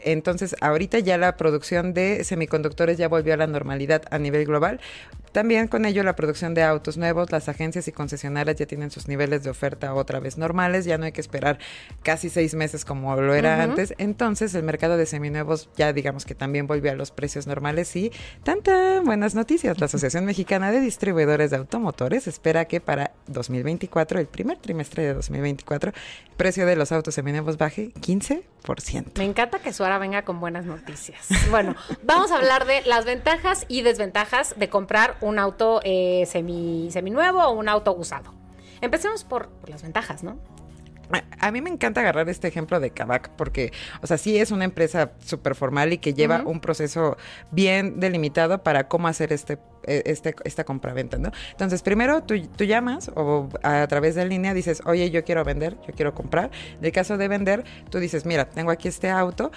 Entonces, 0.00 0.56
ahorita 0.60 0.98
ya 0.98 1.18
la 1.18 1.36
producción 1.36 1.94
de 1.94 2.24
semiconductores 2.24 2.98
ya 2.98 3.06
volvió 3.06 3.34
a 3.34 3.36
la 3.36 3.46
normalidad 3.46 4.02
a 4.10 4.18
nivel 4.18 4.44
global. 4.44 4.80
También 5.32 5.68
con 5.68 5.84
ello 5.84 6.02
la 6.02 6.16
producción 6.16 6.54
de 6.54 6.62
autos 6.62 6.96
nuevos, 6.96 7.30
las 7.30 7.48
agencias 7.48 7.86
y 7.86 7.92
concesionarias 7.92 8.56
ya 8.56 8.66
tienen 8.66 8.90
sus 8.90 9.08
niveles 9.08 9.44
de 9.44 9.50
oferta 9.50 9.94
otra 9.94 10.20
vez 10.20 10.38
normales, 10.38 10.84
ya 10.84 10.96
no 10.98 11.04
hay 11.04 11.12
que 11.12 11.20
esperar 11.20 11.58
casi 12.02 12.30
seis 12.30 12.54
meses 12.54 12.84
como 12.84 13.14
lo 13.16 13.34
era 13.34 13.62
antes. 13.62 13.94
Entonces 13.98 14.54
el 14.54 14.62
mercado 14.62 14.96
de 14.96 15.06
seminuevos 15.06 15.68
ya 15.76 15.92
digamos 15.92 16.24
que 16.24 16.34
también 16.34 16.66
volvió 16.66 16.90
a 16.90 16.94
los 16.94 17.10
precios 17.10 17.46
normales 17.46 17.67
y 17.68 18.10
tanta 18.44 19.00
buenas 19.02 19.34
noticias. 19.34 19.78
La 19.78 19.86
Asociación 19.86 20.24
Mexicana 20.24 20.72
de 20.72 20.80
Distribuidores 20.80 21.50
de 21.50 21.58
Automotores 21.58 22.26
espera 22.26 22.64
que 22.64 22.80
para 22.80 23.12
2024, 23.26 24.18
el 24.18 24.26
primer 24.26 24.56
trimestre 24.56 25.02
de 25.02 25.14
2024, 25.14 25.90
el 25.90 26.36
precio 26.36 26.64
de 26.64 26.76
los 26.76 26.92
autos 26.92 27.14
seminuevos 27.14 27.58
baje 27.58 27.92
15%. 28.00 29.18
Me 29.18 29.24
encanta 29.24 29.58
que 29.58 29.74
Suara 29.74 29.98
venga 29.98 30.24
con 30.24 30.40
buenas 30.40 30.64
noticias. 30.64 31.28
Bueno, 31.50 31.76
vamos 32.02 32.30
a 32.30 32.36
hablar 32.36 32.66
de 32.66 32.82
las 32.82 33.04
ventajas 33.04 33.66
y 33.68 33.82
desventajas 33.82 34.54
de 34.56 34.68
comprar 34.70 35.16
un 35.20 35.38
auto 35.38 35.80
eh, 35.84 36.24
semi, 36.26 36.88
seminuevo 36.90 37.42
o 37.42 37.52
un 37.52 37.68
auto 37.68 37.94
usado. 37.94 38.32
Empecemos 38.80 39.24
por, 39.24 39.50
las 39.66 39.82
ventajas, 39.82 40.22
¿no? 40.22 40.38
A 41.40 41.50
mí 41.50 41.60
me 41.62 41.70
encanta 41.70 42.00
agarrar 42.00 42.28
este 42.28 42.48
ejemplo 42.48 42.80
de 42.80 42.90
Kavak 42.90 43.30
porque, 43.30 43.72
o 44.02 44.06
sea, 44.06 44.18
sí 44.18 44.38
es 44.38 44.50
una 44.50 44.64
empresa 44.64 45.12
súper 45.24 45.54
formal 45.54 45.92
y 45.92 45.98
que 45.98 46.14
lleva 46.14 46.42
un 46.44 46.60
proceso 46.60 47.16
bien 47.50 48.00
delimitado 48.00 48.62
para 48.62 48.88
cómo 48.88 49.08
hacer 49.08 49.32
este, 49.32 49.58
e, 49.84 50.02
este, 50.06 50.34
esta 50.44 50.64
compraventa, 50.64 51.16
¿no? 51.18 51.30
Entonces, 51.50 51.82
primero 51.82 52.22
tú, 52.22 52.34
tú, 52.48 52.64
llamas 52.64 53.10
o 53.14 53.48
a 53.62 53.86
través 53.86 54.14
de 54.14 54.26
línea 54.26 54.52
dices, 54.52 54.82
oye, 54.84 55.10
yo 55.10 55.24
quiero 55.24 55.44
vender, 55.44 55.76
yo 55.86 55.94
quiero 55.94 56.14
comprar. 56.14 56.50
En 56.78 56.84
el 56.84 56.92
caso 56.92 57.16
de 57.16 57.28
vender, 57.28 57.64
tú 57.90 57.98
dices, 57.98 58.26
mira, 58.26 58.50
tengo 58.50 58.70
aquí 58.70 58.88
este 58.88 59.08
auto, 59.08 59.50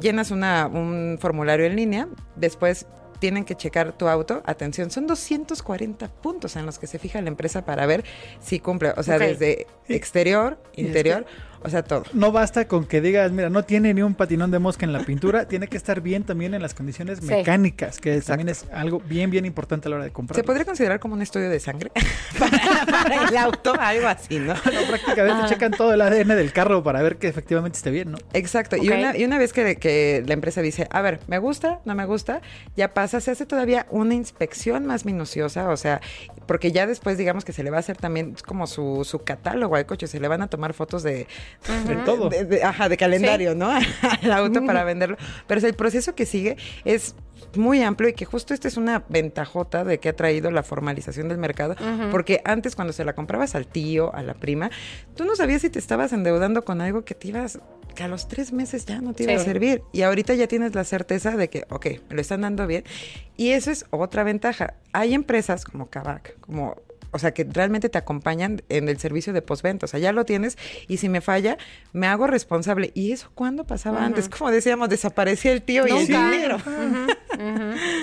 llenas 0.00 0.30
una, 0.30 0.66
un 0.66 1.18
formulario 1.20 1.66
en 1.66 1.76
línea, 1.76 2.08
después 2.36 2.86
tienen 3.18 3.44
que 3.44 3.54
checar 3.54 3.92
tu 3.92 4.08
auto. 4.08 4.42
Atención, 4.44 4.90
son 4.90 5.06
240 5.06 6.08
puntos 6.08 6.56
en 6.56 6.66
los 6.66 6.78
que 6.78 6.86
se 6.86 6.98
fija 6.98 7.20
la 7.20 7.28
empresa 7.28 7.64
para 7.64 7.86
ver 7.86 8.04
si 8.40 8.60
cumple. 8.60 8.92
O 8.96 9.02
sea, 9.02 9.18
desde 9.18 9.66
exterior, 9.88 10.58
interior. 10.76 11.26
O 11.64 11.70
sea, 11.70 11.82
todo. 11.82 12.04
No 12.12 12.30
basta 12.30 12.68
con 12.68 12.84
que 12.84 13.00
digas, 13.00 13.32
mira, 13.32 13.48
no 13.48 13.64
tiene 13.64 13.94
ni 13.94 14.02
un 14.02 14.14
patinón 14.14 14.50
de 14.50 14.58
mosca 14.58 14.84
en 14.84 14.92
la 14.92 15.00
pintura, 15.00 15.48
tiene 15.48 15.66
que 15.66 15.78
estar 15.78 16.02
bien 16.02 16.22
también 16.22 16.52
en 16.52 16.60
las 16.60 16.74
condiciones 16.74 17.22
mecánicas, 17.22 17.98
que 17.98 18.20
también 18.20 18.50
es 18.50 18.66
algo 18.70 19.00
bien, 19.00 19.30
bien 19.30 19.46
importante 19.46 19.88
a 19.88 19.90
la 19.90 19.96
hora 19.96 20.04
de 20.04 20.12
comprar. 20.12 20.36
¿Se 20.36 20.44
podría 20.44 20.66
considerar 20.66 21.00
como 21.00 21.14
un 21.14 21.22
estudio 21.22 21.48
de 21.48 21.58
sangre 21.58 21.90
para, 22.38 23.28
el 23.28 23.36
auto? 23.38 23.74
Algo 23.80 24.06
así, 24.08 24.38
¿no? 24.38 24.54
prácticamente 24.88 25.42
ah. 25.44 25.46
checan 25.48 25.72
todo 25.72 25.94
el 25.94 26.02
ADN 26.02 26.28
del 26.28 26.52
carro 26.52 26.82
para 26.82 27.02
ver 27.02 27.16
que 27.16 27.28
efectivamente 27.28 27.78
esté 27.78 27.90
bien, 27.90 28.12
¿no? 28.12 28.18
Exacto. 28.34 28.76
Y, 28.76 28.88
una, 28.88 29.16
y 29.16 29.24
una 29.24 29.38
vez 29.38 29.54
que, 29.54 29.76
que 29.76 30.22
la 30.26 30.34
empresa 30.34 30.60
dice, 30.60 30.86
a 30.90 31.00
ver, 31.00 31.20
me 31.28 31.38
gusta, 31.38 31.80
no 31.86 31.94
me 31.94 32.04
gusta, 32.04 32.42
ya 32.76 32.92
pasa, 32.92 33.22
se 33.22 33.30
hace 33.30 33.46
todavía 33.46 33.86
una 33.88 34.12
inspección 34.12 34.84
más 34.84 35.06
minuciosa, 35.06 35.70
o 35.70 35.78
sea, 35.78 36.02
porque 36.46 36.72
ya 36.72 36.86
después 36.86 37.16
digamos 37.16 37.46
que 37.46 37.54
se 37.54 37.62
le 37.62 37.70
va 37.70 37.78
a 37.78 37.80
hacer 37.80 37.96
también 37.96 38.36
como 38.46 38.66
su, 38.66 39.02
su 39.04 39.20
catálogo 39.20 39.76
al 39.76 39.86
coche, 39.86 40.06
se 40.06 40.20
le 40.20 40.28
van 40.28 40.42
a 40.42 40.48
tomar 40.48 40.74
fotos 40.74 41.02
de 41.02 41.26
de 41.86 41.96
todo. 42.04 42.30
ajá, 42.62 42.88
de 42.88 42.96
calendario, 42.96 43.54
¿no? 43.54 43.70
Al 44.22 44.32
auto 44.32 44.64
para 44.64 44.84
venderlo. 44.84 45.16
Pero 45.46 45.66
el 45.66 45.74
proceso 45.74 46.14
que 46.14 46.26
sigue 46.26 46.56
es 46.84 47.14
muy 47.56 47.82
amplio 47.82 48.08
y 48.08 48.12
que 48.14 48.24
justo 48.24 48.54
esta 48.54 48.68
es 48.68 48.76
una 48.76 49.04
ventajota 49.08 49.84
de 49.84 49.98
que 49.98 50.08
ha 50.08 50.16
traído 50.16 50.50
la 50.50 50.62
formalización 50.62 51.28
del 51.28 51.38
mercado, 51.38 51.76
porque 52.10 52.40
antes 52.44 52.74
cuando 52.74 52.92
se 52.92 53.04
la 53.04 53.14
comprabas 53.14 53.54
al 53.54 53.66
tío, 53.66 54.14
a 54.14 54.22
la 54.22 54.34
prima, 54.34 54.70
tú 55.14 55.24
no 55.24 55.36
sabías 55.36 55.62
si 55.62 55.70
te 55.70 55.78
estabas 55.78 56.12
endeudando 56.12 56.64
con 56.64 56.80
algo 56.80 57.04
que 57.04 57.14
te 57.14 57.28
ibas, 57.28 57.58
que 57.94 58.02
a 58.02 58.08
los 58.08 58.28
tres 58.28 58.52
meses 58.52 58.86
ya 58.86 59.00
no 59.00 59.12
te 59.12 59.24
iba 59.24 59.34
a 59.34 59.38
servir. 59.38 59.82
Y 59.92 60.02
ahorita 60.02 60.34
ya 60.34 60.46
tienes 60.46 60.74
la 60.74 60.84
certeza 60.84 61.36
de 61.36 61.48
que, 61.48 61.64
ok, 61.70 61.86
me 62.08 62.16
lo 62.16 62.20
están 62.20 62.40
dando 62.40 62.66
bien. 62.66 62.84
Y 63.36 63.50
eso 63.50 63.70
es 63.70 63.86
otra 63.90 64.24
ventaja. 64.24 64.74
Hay 64.92 65.14
empresas 65.14 65.64
como 65.64 65.86
Kavak, 65.86 66.38
como 66.40 66.76
o 67.14 67.18
sea, 67.20 67.32
que 67.32 67.46
realmente 67.48 67.88
te 67.88 67.96
acompañan 67.96 68.62
en 68.68 68.88
el 68.88 68.98
servicio 68.98 69.32
de 69.32 69.40
postventa. 69.40 69.86
O 69.86 69.88
sea, 69.88 70.00
ya 70.00 70.12
lo 70.12 70.24
tienes 70.24 70.58
y 70.88 70.96
si 70.96 71.08
me 71.08 71.20
falla, 71.20 71.58
me 71.92 72.08
hago 72.08 72.26
responsable. 72.26 72.90
¿Y 72.92 73.12
eso 73.12 73.30
cuándo 73.36 73.64
pasaba 73.64 74.04
antes? 74.04 74.28
Como 74.28 74.50
decíamos, 74.50 74.88
desaparecía 74.88 75.52
el 75.52 75.62
tío 75.62 75.86
y 75.86 75.92
el 75.92 76.06
dinero. 76.08 76.58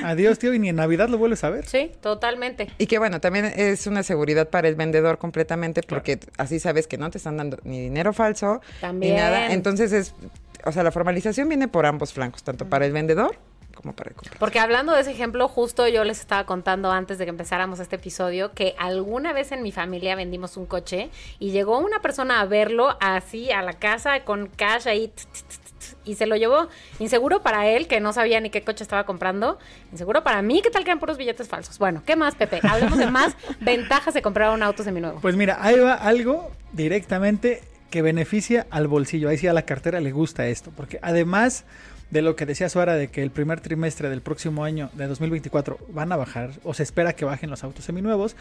Adiós, 0.06 0.40
tío, 0.40 0.54
y 0.54 0.60
ni 0.60 0.70
en 0.70 0.78
Navidad 0.78 1.10
lo 1.10 1.18
vuelves 1.18 1.44
a 1.44 1.50
ver. 1.50 1.68
Sí, 1.68 1.92
totalmente. 2.00 2.70
Y 2.78 2.88
que 2.88 3.00
bueno, 3.00 3.20
también 3.20 3.52
es 3.54 3.86
una 3.86 4.02
seguridad 4.04 4.50
para 4.50 4.70
el 4.70 4.76
vendedor 4.76 5.18
completamente 5.18 5.82
porque 5.84 6.18
así 6.38 6.62
sabes 6.62 6.88
que 6.88 6.98
no 6.98 7.10
te 7.10 7.18
están 7.18 7.36
dando 7.36 7.58
ni 7.66 7.82
dinero 7.82 8.14
falso 8.14 8.62
ni 8.94 9.12
nada. 9.12 9.52
Entonces 9.52 9.92
es, 9.92 10.16
o 10.64 10.72
sea, 10.72 10.84
la 10.84 10.92
formalización 10.92 11.50
viene 11.50 11.68
por 11.68 11.86
ambos 11.86 12.14
flancos, 12.14 12.44
tanto 12.44 12.70
para 12.70 12.86
el 12.86 12.94
vendedor 12.94 13.38
como 13.82 13.94
para 13.94 14.12
comprar. 14.12 14.38
Porque 14.38 14.60
hablando 14.60 14.94
de 14.94 15.02
ese 15.02 15.12
ejemplo, 15.12 15.48
justo 15.48 15.88
yo 15.88 16.04
les 16.04 16.20
estaba 16.20 16.46
contando 16.46 16.92
antes 16.92 17.18
de 17.18 17.26
que 17.26 17.30
empezáramos 17.30 17.80
este 17.80 17.96
episodio 17.96 18.54
que 18.54 18.76
alguna 18.78 19.34
vez 19.34 19.52
en 19.52 19.64
mi 19.64 19.72
familia 19.72 20.16
vendimos 20.16 20.58
un 20.58 20.66
coche 20.66 21.10
y 21.40 21.52
llegó 21.52 21.80
una 21.80 22.00
persona 22.02 22.42
a 22.42 22.46
verlo 22.46 22.98
así 23.00 23.52
a 23.52 23.62
la 23.62 23.74
casa 23.74 24.24
con 24.24 24.48
cash 24.48 24.88
ahí 24.88 25.12
y 26.06 26.16
se 26.16 26.26
lo 26.26 26.36
llevó. 26.36 26.68
Inseguro 27.00 27.42
para 27.42 27.68
él, 27.68 27.88
que 27.88 28.00
no 28.00 28.14
sabía 28.14 28.40
ni 28.40 28.50
qué 28.50 28.64
coche 28.64 28.84
estaba 28.84 29.06
comprando. 29.06 29.58
Inseguro 29.92 30.24
para 30.24 30.42
mí, 30.42 30.62
¿qué 30.62 30.70
tal 30.70 30.84
que 30.84 30.92
eran 30.92 31.00
puros 31.00 31.18
billetes 31.18 31.48
falsos? 31.48 31.78
Bueno, 31.80 32.04
¿qué 32.06 32.16
más, 32.16 32.36
Pepe? 32.36 32.60
Hablemos 32.64 32.98
de 32.98 33.08
más 33.08 33.36
ventajas 33.60 34.14
de 34.14 34.22
comprar 34.22 34.54
un 34.54 34.64
auto 34.64 34.84
seminuevo. 34.84 35.20
Pues 35.22 35.36
mira, 35.36 35.58
ahí 35.62 35.80
va 35.80 35.94
algo 35.94 36.52
directamente 36.74 37.62
que 37.90 38.02
beneficia 38.02 38.68
al 38.70 38.88
bolsillo. 38.88 39.30
Ahí 39.30 39.38
sí 39.38 39.48
a 39.48 39.54
la 39.54 39.64
cartera 39.64 40.00
le 40.00 40.12
gusta 40.12 40.48
esto, 40.48 40.72
porque 40.76 40.98
además 41.02 41.66
de 42.12 42.22
lo 42.22 42.36
que 42.36 42.46
decía 42.46 42.70
Suara 42.70 42.96
de 42.96 43.08
que 43.08 43.24
el 43.24 43.32
primer 43.32 43.62
trimestre 43.62 44.10
del 44.10 44.22
próximo 44.22 44.64
año 44.64 44.90
de 44.94 45.08
2024 45.08 45.78
van 45.90 46.12
a 46.12 46.18
bajar 46.18 46.52
o 46.64 46.74
se 46.74 46.84
espera 46.84 47.14
que 47.14 47.26
bajen 47.26 47.50
los 47.50 47.64
autos 47.64 47.86
seminuevos, 47.86 48.36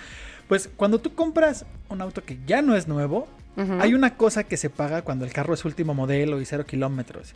pues 0.48 0.68
cuando 0.76 0.98
tú 1.00 1.14
compras 1.14 1.64
un 1.88 2.02
auto 2.02 2.22
que 2.22 2.38
ya 2.46 2.62
no 2.62 2.76
es 2.76 2.88
nuevo, 2.88 3.28
hay 3.78 3.92
una 3.92 4.16
cosa 4.16 4.44
que 4.44 4.56
se 4.56 4.70
paga 4.70 5.02
cuando 5.02 5.26
el 5.26 5.32
carro 5.32 5.52
es 5.52 5.64
último 5.66 5.92
modelo 5.92 6.40
y 6.40 6.46
cero 6.46 6.64
kilómetros, 6.64 7.34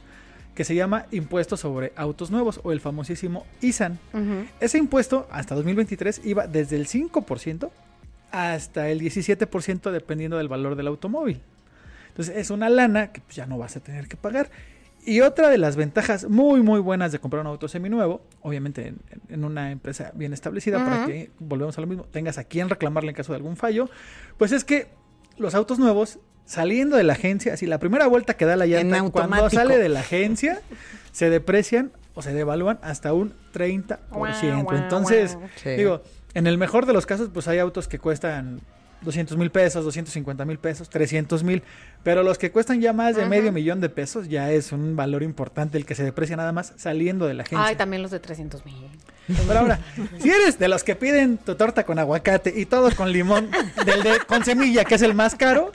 que 0.55 0.65
se 0.65 0.75
llama 0.75 1.05
impuesto 1.11 1.59
sobre 1.59 1.93
autos 1.97 2.31
nuevos 2.31 2.61
o 2.63 2.73
el 2.73 2.81
famosísimo 2.81 3.47
ISAN. 3.61 3.99
Ese 4.59 4.79
impuesto 4.79 5.29
hasta 5.31 5.55
2023 5.55 6.23
iba 6.25 6.47
desde 6.47 6.77
el 6.77 6.87
5% 6.87 7.71
hasta 8.31 8.89
el 8.89 9.01
17% 9.01 9.91
dependiendo 9.91 10.39
del 10.39 10.49
valor 10.49 10.77
del 10.77 10.87
automóvil. 10.87 11.41
Entonces 12.09 12.37
es 12.37 12.51
una 12.51 12.69
lana 12.69 13.13
que 13.13 13.21
pues, 13.21 13.37
ya 13.37 13.47
no 13.47 13.59
vas 13.59 13.77
a 13.77 13.81
tener 13.81 14.09
que 14.09 14.17
pagar. 14.17 14.49
Y 15.07 15.21
otra 15.21 15.51
de 15.51 15.59
las 15.59 15.77
ventajas 15.77 16.29
muy 16.29 16.63
muy 16.63 16.81
buenas 16.81 17.13
de 17.13 17.19
comprar 17.19 17.41
un 17.43 17.47
auto 17.49 17.69
seminuevo, 17.69 18.23
obviamente 18.41 18.89
en, 18.89 19.01
en 19.29 19.45
una 19.45 19.71
empresa 19.71 20.13
bien 20.15 20.33
establecida 20.33 20.85
para 20.85 21.07
que, 21.07 21.31
volvemos 21.39 21.77
a 21.77 21.81
lo 21.81 21.87
mismo, 21.87 22.05
tengas 22.05 22.39
a 22.39 22.45
quien 22.45 22.71
reclamarle 22.71 23.11
en 23.11 23.17
caso 23.17 23.33
de 23.33 23.37
algún 23.37 23.57
fallo, 23.57 23.91
pues 24.39 24.53
es 24.53 24.65
que 24.65 24.89
los 25.37 25.55
autos 25.55 25.79
nuevos 25.79 26.19
saliendo 26.45 26.97
de 26.97 27.05
la 27.05 27.15
agencia, 27.15 27.55
así 27.55 27.67
la 27.67 27.79
primera 27.79 28.07
vuelta 28.07 28.37
que 28.37 28.45
da 28.45 28.57
la 28.57 28.67
llanta, 28.67 29.03
cuando 29.11 29.51
sale 29.51 29.79
de 29.79 29.89
la 29.89 30.01
agencia, 30.01 30.61
se 31.13 31.31
deprecian 31.31 31.93
o 32.15 32.23
se 32.23 32.33
devalúan 32.33 32.79
hasta 32.83 33.13
un 33.13 33.35
30%. 33.53 33.99
Guau, 34.11 34.63
guau, 34.63 34.77
Entonces. 34.77 35.39
Sí. 35.57 35.71
digo, 35.71 36.03
en 36.35 36.47
el 36.47 36.59
mejor 36.59 36.87
de 36.87 36.93
los 36.93 37.07
casos, 37.07 37.31
pues 37.33 37.49
hay 37.49 37.59
autos 37.59 37.89
que 37.89 37.99
cuestan 37.99 38.61
200 39.05 39.37
mil 39.37 39.51
pesos, 39.51 39.85
250 39.85 40.45
mil 40.45 40.59
pesos, 40.59 40.89
300 40.89 41.43
mil, 41.45 41.63
pero 42.03 42.23
los 42.23 42.39
que 42.39 42.51
cuestan 42.51 42.81
ya 42.81 42.93
más 42.93 43.17
de 43.17 43.27
medio 43.27 43.53
millón 43.53 43.81
de 43.81 43.89
pesos 43.89 44.29
ya 44.29 44.51
es 44.51 44.73
un 44.73 44.97
valor 44.97 45.23
importante 45.23 45.79
el 45.79 45.87
que 45.87 45.95
se 45.95 46.03
deprecia 46.05 46.37
nada 46.37 46.53
más 46.53 46.73
saliendo 46.77 47.27
de 47.27 47.35
la 47.35 47.43
agencia. 47.43 47.67
Ay, 47.67 47.77
también 47.77 48.03
los 48.03 48.11
de 48.11 48.21
300 48.21 48.65
mil. 48.65 48.75
Pero 49.47 49.61
ahora, 49.61 49.79
si 50.21 50.29
eres 50.29 50.59
de 50.59 50.69
los 50.69 50.85
que 50.85 50.97
piden 50.97 51.39
tu 51.39 51.55
torta 51.55 51.85
con 51.85 51.99
aguacate 51.99 52.53
y 52.55 52.67
todo 52.67 52.91
con 52.95 53.11
limón, 53.11 53.51
del 53.87 54.03
de 54.03 54.19
con 54.27 54.45
semilla, 54.45 54.85
que 54.85 54.97
es 54.97 55.03
el 55.03 55.15
más 55.15 55.35
caro, 55.35 55.73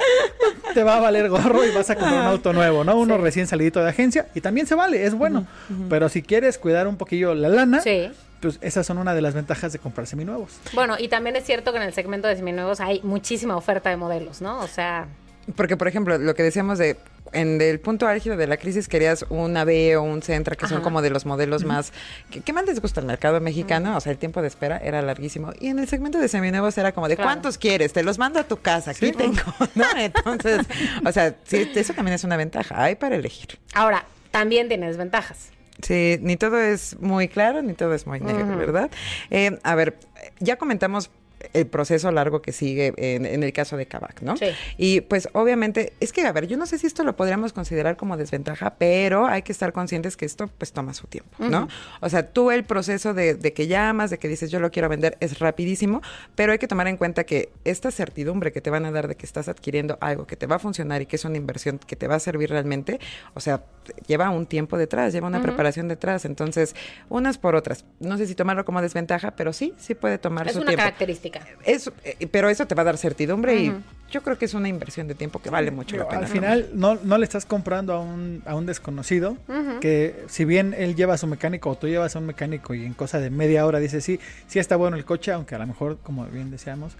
te 0.76 0.84
va 0.84 0.98
a 0.98 1.00
valer 1.00 1.30
gorro 1.30 1.66
y 1.66 1.72
vas 1.72 1.90
a 1.90 1.96
comprar 1.96 2.22
un 2.22 2.28
auto 2.28 2.54
nuevo, 2.54 2.84
¿no? 2.84 2.96
Uno 2.96 3.16
Sí. 3.16 3.22
recién 3.24 3.48
salidito 3.48 3.82
de 3.82 3.90
agencia 3.90 4.28
y 4.36 4.42
también 4.42 4.68
se 4.68 4.76
vale, 4.76 5.04
es 5.06 5.16
bueno. 5.16 5.48
Pero 5.90 6.10
si 6.10 6.22
quieres 6.22 6.60
cuidar 6.60 6.88
un 6.88 6.98
poquillo 6.98 7.34
la 7.34 7.50
lana, 7.50 7.80
Sí. 7.82 8.12
Pues 8.42 8.58
esas 8.62 8.86
son 8.86 8.98
una 8.98 9.14
de 9.14 9.22
las 9.22 9.34
ventajas 9.34 9.72
de 9.74 9.80
comprar 9.80 10.08
seminuevos. 10.08 10.58
Bueno, 10.74 10.96
y 11.00 11.08
también 11.08 11.36
es 11.36 11.46
cierto 11.46 11.72
que 11.72 11.78
en 11.78 11.84
el 11.84 11.94
segmento 11.94 12.28
de 12.28 12.36
seminuevos 12.36 12.80
hay 12.80 13.02
muchísima 13.04 13.56
oferta 13.56 13.90
de 13.90 13.98
modelos, 13.98 14.42
¿no? 14.42 14.60
O 14.60 14.68
sea, 14.68 15.08
Porque, 15.56 15.78
por 15.78 15.88
ejemplo, 15.88 16.18
lo 16.18 16.36
que 16.36 16.44
decíamos 16.44 16.78
de 16.78 16.98
en 17.32 17.62
el 17.62 17.80
punto 17.80 18.08
álgido 18.08 18.38
de 18.38 18.48
la 18.48 18.58
crisis 18.58 18.88
querías 18.88 19.24
un 19.30 19.56
AB 19.56 20.00
o 20.00 20.02
un 20.02 20.24
Centra, 20.24 20.56
que 20.56 20.68
son 20.68 20.82
como 20.82 21.04
de 21.04 21.12
los 21.12 21.28
modelos 21.28 21.64
más... 21.64 21.94
que 22.32 22.42
¿Qué 22.42 22.54
más 22.54 22.66
les 22.66 22.82
gusta 22.82 23.02
al 23.02 23.06
mercado 23.06 23.40
mexicano? 23.40 23.96
O 23.96 24.00
sea, 24.00 24.12
el 24.12 24.18
tiempo 24.18 24.42
de 24.42 24.48
espera 24.48 24.78
era 24.80 25.02
larguísimo. 25.04 25.52
Y 25.60 25.68
en 25.68 25.78
el 25.78 25.88
segmento 25.88 26.18
de 26.18 26.28
seminuevos 26.28 26.76
era 26.80 26.92
como 26.92 27.08
de, 27.08 27.16
Claro. 27.16 27.28
¿cuántos 27.30 27.60
quieres? 27.60 27.94
Te 27.94 28.02
los 28.02 28.18
mando 28.18 28.40
a 28.40 28.46
tu 28.46 28.58
casa, 28.58 28.92
aquí 28.92 29.08
Sí. 29.08 29.12
tengo, 29.12 29.42
¿no? 29.76 29.86
Entonces, 29.98 30.66
o 31.06 31.12
sea, 31.12 31.36
sí, 31.44 31.70
eso 31.76 31.94
también 31.94 32.16
es 32.16 32.24
una 32.24 32.36
ventaja. 32.36 32.82
Hay 32.84 32.96
para 32.96 33.16
elegir. 33.16 33.60
ahora, 33.76 34.06
también 34.32 34.68
tiene 34.68 34.88
desventajas. 34.88 35.50
Sí, 35.82 36.18
ni 36.22 36.36
todo 36.36 36.60
es 36.60 37.00
muy 37.00 37.28
claro, 37.28 37.62
ni 37.62 37.74
todo 37.74 37.94
es 37.94 38.06
muy 38.06 38.20
negro. 38.20 38.58
¿verdad? 38.58 38.90
Eh, 39.30 39.58
a 39.64 39.76
ver, 39.76 39.98
ya 40.40 40.58
comentamos 40.58 41.10
el 41.54 41.68
proceso 41.68 42.12
largo 42.12 42.42
que 42.42 42.52
sigue 42.52 42.94
en, 42.98 43.26
en 43.26 43.44
el 43.44 43.54
caso 43.54 43.78
de 43.78 43.86
Kavak, 43.86 44.22
¿no? 44.22 44.36
Sí. 44.38 44.46
Y 44.78 45.02
pues 45.02 45.30
obviamente, 45.34 45.94
es 46.00 46.12
que, 46.12 46.22
a 46.22 46.32
ver, 46.32 46.48
yo 46.48 46.58
no 46.58 46.66
sé 46.66 46.78
si 46.78 46.88
esto 46.88 47.04
lo 47.04 47.16
podríamos 47.16 47.54
considerar 47.54 47.98
como 47.98 48.18
desventaja, 48.18 48.76
pero 48.78 49.26
hay 49.28 49.42
que 49.42 49.52
estar 49.52 49.72
conscientes 49.74 50.18
que 50.18 50.26
esto 50.26 50.48
pues 50.58 50.72
toma 50.74 50.94
su 50.94 51.08
tiempo, 51.08 51.32
¿no? 51.46 51.68
O 52.02 52.10
sea, 52.10 52.28
tú 52.28 52.52
el 52.52 52.64
proceso 52.66 53.14
de, 53.14 53.36
de 53.36 53.54
que 53.54 53.68
llamas, 53.68 54.10
de 54.10 54.18
que 54.20 54.28
dices 54.28 54.52
yo 54.52 54.60
lo 54.60 54.72
quiero 54.72 54.90
vender, 54.90 55.18
es 55.20 55.40
rapidísimo, 55.40 56.02
pero 56.36 56.52
hay 56.52 56.58
que 56.60 56.68
tomar 56.68 56.88
en 56.88 56.98
cuenta 56.98 57.24
que 57.24 57.50
esta 57.64 57.92
certidumbre 57.92 58.52
que 58.52 58.62
te 58.62 58.70
van 58.70 58.86
a 58.86 58.92
dar 58.92 59.08
de 59.08 59.16
que 59.16 59.26
estás 59.26 59.48
adquiriendo 59.48 59.98
algo 60.02 60.28
que 60.28 60.36
te 60.36 60.46
va 60.46 60.58
a 60.58 60.60
funcionar 60.60 61.02
y 61.02 61.06
que 61.06 61.16
es 61.16 61.26
una 61.26 61.38
inversión 61.38 61.80
que 61.80 61.96
te 61.96 62.08
va 62.08 62.16
a 62.16 62.20
servir 62.20 62.50
realmente, 62.50 63.00
o 63.34 63.40
sea, 63.40 63.64
lleva 64.08 64.30
un 64.30 64.46
tiempo 64.46 64.78
detrás, 64.78 65.14
lleva 65.14 65.28
una 65.28 65.42
preparación 65.42 65.88
detrás, 65.88 66.26
entonces, 66.26 66.76
unas 67.10 67.38
por 67.38 67.56
otras. 67.56 67.86
No 68.00 68.18
sé 68.18 68.28
si 68.28 68.36
tomarlo 68.36 68.66
como 68.66 68.82
desventaja, 68.82 69.32
pero 69.36 69.54
sí, 69.54 69.74
sí 69.78 69.96
puede 69.96 70.18
tomar 70.18 70.48
Es 70.48 70.54
su 70.54 70.60
una 70.60 70.68
tiempo. 70.68 70.84
característica. 70.84 71.29
Es, 71.66 71.92
eh, 72.04 72.28
pero 72.32 72.50
eso 72.50 72.66
te 72.68 72.76
va 72.76 72.82
a 72.82 72.86
dar 72.86 72.98
certidumbre 72.98 73.56
y 73.58 73.74
yo 74.12 74.24
creo 74.24 74.38
que 74.38 74.46
es 74.46 74.54
una 74.54 74.68
inversión 74.68 75.08
de 75.08 75.14
tiempo 75.16 75.40
que 75.40 75.50
vale 75.50 75.70
mucho 75.72 75.96
la 75.98 76.08
pena. 76.08 76.22
al 76.22 76.28
final 76.28 76.70
no, 76.74 76.96
no 77.04 77.18
le 77.18 77.24
estás 77.26 77.46
comprando 77.46 77.94
a 77.94 78.00
un, 78.00 78.42
a 78.46 78.56
un 78.56 78.66
desconocido 78.66 79.38
que 79.82 80.26
si 80.28 80.46
bien 80.46 80.74
él 80.78 80.96
lleva 80.96 81.14
a 81.14 81.18
su 81.18 81.28
mecánico 81.28 81.70
o 81.70 81.76
tú 81.76 81.88
llevas 81.88 82.16
a 82.16 82.20
un 82.20 82.26
mecánico 82.26 82.74
y 82.74 82.86
en 82.86 82.94
cosa 82.94 83.20
de 83.20 83.30
media 83.30 83.66
hora 83.66 83.80
dice 83.80 84.02
sí, 84.02 84.20
sí 84.48 84.60
está 84.60 84.76
bueno 84.76 84.98
el 84.98 85.06
coche, 85.06 85.32
aunque 85.32 85.56
a 85.56 85.60
lo 85.60 85.68
mejor, 85.68 85.98
como 86.02 86.26
bien 86.26 86.50
decíamos, 86.52 86.94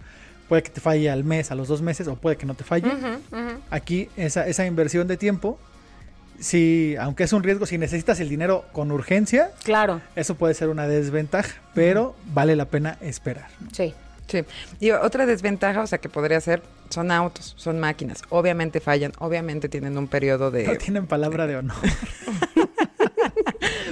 puede 0.48 0.64
que 0.64 0.70
te 0.70 0.82
falle 0.82 1.10
al 1.10 1.24
mes, 1.24 1.52
a 1.52 1.56
los 1.56 1.68
dos 1.68 1.82
meses 1.82 2.08
o 2.08 2.16
puede 2.16 2.36
que 2.38 2.46
no 2.46 2.54
te 2.56 2.64
falle. 2.64 2.92
Aquí 3.70 4.10
esa, 4.18 4.48
esa 4.48 4.66
inversión 4.66 5.08
de 5.08 5.18
tiempo, 5.18 5.60
si, 6.40 6.96
aunque 7.00 7.24
es 7.24 7.34
un 7.34 7.44
riesgo, 7.44 7.66
si 7.66 7.78
necesitas 7.78 8.20
el 8.20 8.30
dinero 8.30 8.66
con 8.72 8.92
urgencia, 8.92 9.52
Claro, 9.64 10.02
eso 10.16 10.36
puede 10.36 10.54
ser 10.54 10.70
una 10.70 10.88
desventaja, 10.88 11.54
pero 11.74 12.16
vale 12.34 12.56
la 12.56 12.66
pena 12.66 12.98
esperar. 13.02 13.48
sí. 13.74 13.94
Sí. 14.30 14.44
Y 14.80 14.92
otra 14.92 15.26
desventaja, 15.26 15.82
o 15.82 15.88
sea, 15.88 15.98
que 16.00 16.08
podría 16.10 16.40
ser, 16.40 16.62
son 16.90 17.12
autos, 17.12 17.54
son 17.58 17.80
máquinas. 17.80 18.22
Obviamente 18.30 18.80
fallan, 18.80 19.12
obviamente 19.20 19.68
tienen 19.70 19.98
un 19.98 20.08
periodo 20.08 20.52
de... 20.52 20.64
No 20.68 20.76
tienen 20.78 21.08
palabra 21.08 21.48
de 21.48 21.58
honor. 21.58 21.76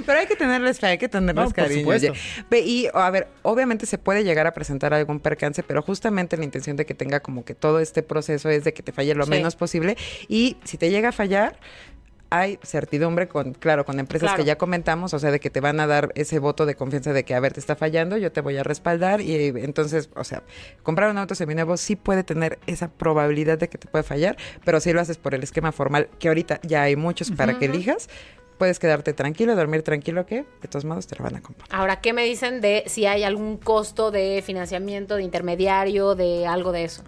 Pero 0.06 0.20
hay 0.20 0.25
que 0.27 0.36
tenerles 0.36 0.79
fe, 0.79 0.88
hay 0.88 0.98
que 0.98 1.10
tenerles 1.10 1.36
No, 1.36 1.46
por 1.46 1.53
cariño. 1.56 1.82
supuesto. 1.82 2.12
oye. 2.12 2.20
Ve, 2.50 2.60
Y, 2.62 2.88
a 2.94 3.10
ver, 3.10 3.27
obviamente 3.41 3.86
se 3.86 3.98
puede 3.98 4.24
llegar 4.24 4.48
a 4.48 4.53
presentar 4.53 4.94
algún 4.94 5.20
percance, 5.20 5.63
pero 5.63 5.82
justamente 5.82 6.38
la 6.38 6.46
intención 6.46 6.77
de 6.77 6.86
que 6.86 6.94
tenga 6.94 7.20
como 7.20 7.44
que 7.44 7.53
todo 7.56 7.79
este 7.79 8.03
proceso 8.03 8.50
es 8.50 8.63
de 8.63 8.74
que 8.74 8.84
te 8.84 8.91
falle 8.94 9.15
lo 9.15 9.25
Sí. 9.25 9.32
menos 9.32 9.56
posible. 9.56 9.98
Y 10.29 10.58
si 10.63 10.77
te 10.77 10.89
llega 10.89 11.10
a 11.10 11.12
fallar, 11.12 11.58
hay 12.29 12.60
certidumbre 12.63 13.27
con, 13.27 13.53
claro, 13.53 13.86
con 13.86 14.00
empresas 14.00 14.29
Claro. 14.29 14.43
que 14.43 14.48
ya 14.48 14.57
comentamos, 14.57 15.13
o 15.13 15.19
sea, 15.19 15.31
de 15.31 15.39
que 15.39 15.50
te 15.50 15.62
van 15.62 15.79
a 15.79 15.88
dar 15.88 16.12
ese 16.15 16.39
voto 16.39 16.65
de 16.65 16.75
confianza 16.75 17.13
de 17.13 17.24
que, 17.24 17.34
a 17.34 17.39
ver, 17.39 17.53
te 17.53 17.60
está 17.60 17.75
fallando, 17.75 18.17
yo 18.17 18.31
te 18.31 18.41
voy 18.41 18.57
a 18.57 18.63
respaldar. 18.63 19.22
Y 19.22 19.48
entonces, 19.63 20.10
o 20.15 20.24
sea, 20.24 20.43
comprar 20.84 21.10
un 21.10 21.17
auto 21.17 21.36
seminuevo 21.36 21.77
sí 21.77 21.96
puede 21.96 22.24
tener 22.24 22.60
esa 22.67 22.89
probabilidad 22.89 23.57
de 23.57 23.69
que 23.69 23.77
te 23.77 23.88
puede 23.88 24.03
fallar, 24.03 24.38
pero 24.65 24.79
si 24.79 24.91
lo 24.93 25.00
haces 25.01 25.17
por 25.17 25.34
el 25.36 25.43
esquema 25.43 25.72
formal, 25.72 26.10
que 26.19 26.27
ahorita 26.27 26.60
ya 26.63 26.84
hay 26.84 26.96
muchos 26.96 27.31
para 27.31 27.57
que 27.57 27.65
elijas, 27.65 28.10
puedes 28.57 28.79
quedarte 28.79 29.13
tranquilo, 29.13 29.55
dormir 29.55 29.84
tranquilo, 29.84 30.25
que 30.25 30.43
de 30.62 30.67
todos 30.67 30.84
modos 30.84 31.05
te 31.07 31.15
lo 31.15 31.24
van 31.24 31.36
a 31.36 31.41
comprar. 31.41 31.67
Ahora, 31.72 32.01
¿qué 32.01 32.12
me 32.12 32.24
dicen 32.25 32.60
de 32.60 32.84
si 32.88 33.05
hay 33.05 33.24
algún 33.24 33.57
costo 33.57 34.12
de 34.12 34.41
financiamiento, 34.46 35.15
de 35.15 35.24
intermediario, 35.24 36.15
de 36.15 36.48
algo 36.48 36.72
de 36.72 36.84
eso? 36.84 37.03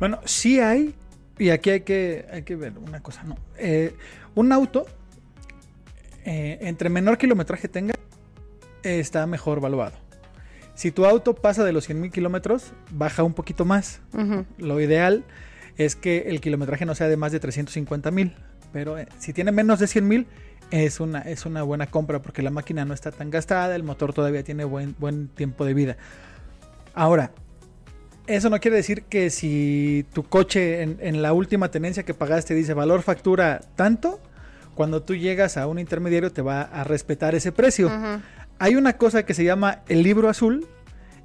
Bueno, 0.00 0.18
sí 0.24 0.58
hay, 0.58 0.94
y 1.38 1.50
aquí 1.50 1.70
hay 1.70 1.80
que, 1.82 2.26
hay 2.32 2.42
que 2.42 2.56
ver 2.56 2.72
una 2.78 3.00
cosa, 3.00 3.22
¿no? 3.22 3.36
Eh, 3.58 3.94
un 4.34 4.52
auto, 4.52 4.86
eh, 6.24 6.58
entre 6.62 6.88
menor 6.88 7.18
kilometraje 7.18 7.68
tenga, 7.68 7.94
eh, 8.82 9.00
está 9.00 9.26
mejor 9.26 9.60
valuado. 9.60 9.96
Si 10.74 10.90
tu 10.90 11.04
auto 11.04 11.34
pasa 11.34 11.64
de 11.64 11.72
los 11.72 11.84
100 11.84 12.00
mil 12.00 12.10
kilómetros, 12.10 12.72
baja 12.90 13.22
un 13.22 13.34
poquito 13.34 13.64
más. 13.64 14.00
Lo 14.56 14.80
ideal 14.80 15.24
es 15.76 15.96
que 15.96 16.24
el 16.28 16.40
kilometraje 16.40 16.86
no 16.86 16.94
sea 16.94 17.08
de 17.08 17.16
más 17.16 17.32
de 17.32 17.40
350 17.40 18.10
mil, 18.10 18.34
pero 18.72 18.98
eh, 18.98 19.06
si 19.18 19.32
tiene 19.32 19.52
menos 19.52 19.78
de 19.78 19.86
100 19.86 20.08
mil, 20.08 20.26
es 20.70 21.00
una, 21.00 21.20
es 21.20 21.44
una 21.44 21.62
buena 21.62 21.86
compra 21.86 22.22
porque 22.22 22.40
la 22.40 22.50
máquina 22.50 22.84
no 22.86 22.94
está 22.94 23.12
tan 23.12 23.30
gastada, 23.30 23.76
el 23.76 23.82
motor 23.82 24.14
todavía 24.14 24.42
tiene 24.42 24.64
buen, 24.64 24.96
buen 24.98 25.28
tiempo 25.28 25.66
de 25.66 25.74
vida. 25.74 25.96
Ahora, 26.94 27.32
eso 28.26 28.50
no 28.50 28.60
quiere 28.60 28.76
decir 28.76 29.04
que 29.04 29.30
si 29.30 30.06
tu 30.12 30.22
coche 30.22 30.82
en, 30.82 30.98
en 31.00 31.22
la 31.22 31.32
última 31.32 31.70
tenencia 31.70 32.04
que 32.04 32.14
pagaste 32.14 32.54
dice 32.54 32.74
valor 32.74 33.02
factura 33.02 33.60
tanto, 33.76 34.20
cuando 34.74 35.02
tú 35.02 35.14
llegas 35.14 35.56
a 35.56 35.66
un 35.66 35.78
intermediario 35.78 36.32
te 36.32 36.42
va 36.42 36.62
a 36.62 36.84
respetar 36.84 37.34
ese 37.34 37.52
precio. 37.52 37.90
Hay 38.58 38.76
una 38.76 38.94
cosa 38.94 39.24
que 39.24 39.34
se 39.34 39.44
llama 39.44 39.80
el 39.88 40.02
libro 40.02 40.28
azul 40.28 40.66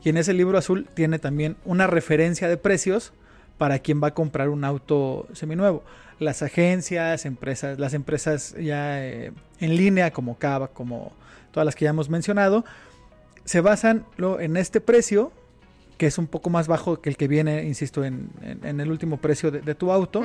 y 0.04 0.10
en 0.10 0.18
ese 0.18 0.34
libro 0.34 0.58
azul 0.58 0.88
tiene 0.94 1.20
también 1.20 1.58
una 1.66 1.88
referencia 1.88 2.48
de 2.48 2.58
precios 2.58 3.13
para 3.58 3.80
quien 3.80 4.01
va 4.01 4.08
a 4.10 4.13
comprar 4.13 4.50
un 4.50 4.63
auto 4.63 5.27
seminuevo. 5.34 5.84
Las 6.20 6.42
agencias, 6.42 7.25
empresas, 7.25 7.80
las 7.80 7.94
empresas 7.94 8.56
ya 8.60 9.06
eh, 9.06 9.32
en 9.60 9.75
línea 9.75 10.12
como 10.12 10.38
Cava, 10.38 10.70
como 10.70 11.13
todas 11.51 11.66
las 11.66 11.75
que 11.75 11.86
ya 11.86 11.92
hemos 11.92 12.10
mencionado, 12.10 12.66
se 13.46 13.62
basan 13.62 14.06
en 14.39 14.58
este 14.58 14.82
precio, 14.82 15.32
que 15.98 16.06
es 16.08 16.18
un 16.18 16.27
poco 16.27 16.50
más 16.50 16.68
bajo 16.68 17.01
que 17.01 17.10
el 17.10 17.18
que 17.18 17.27
viene, 17.27 17.63
insisto, 17.66 18.04
en, 18.04 18.30
en- 18.42 18.66
en 18.66 18.80
el 18.80 18.89
último 18.92 19.18
precio 19.18 19.51
de, 19.51 19.62
de 19.62 19.75
tu 19.75 19.92
auto. 19.92 20.22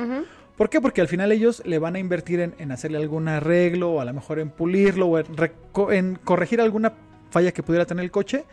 ¿Por 0.57 0.69
qué? 0.69 0.79
Porque 0.79 1.01
al 1.01 1.07
final 1.07 1.31
ellos 1.31 1.63
le 1.65 1.79
van 1.79 1.95
a 1.95 1.99
invertir 1.99 2.39
en, 2.39 2.53
en 2.59 2.71
hacerle 2.71 2.97
algún 2.99 3.27
arreglo, 3.27 3.91
o 3.93 3.99
a 4.01 4.05
lo 4.05 4.13
mejor 4.13 4.39
en 4.39 4.49
pulirlo, 4.49 5.07
o 5.07 5.91
en 5.91 6.15
corregir 6.23 6.61
alguna 6.61 6.93
falla 7.31 7.51
que 7.51 7.63
pudiera 7.63 7.85
tener 7.85 8.03
el 8.05 8.11
coche. 8.11 8.45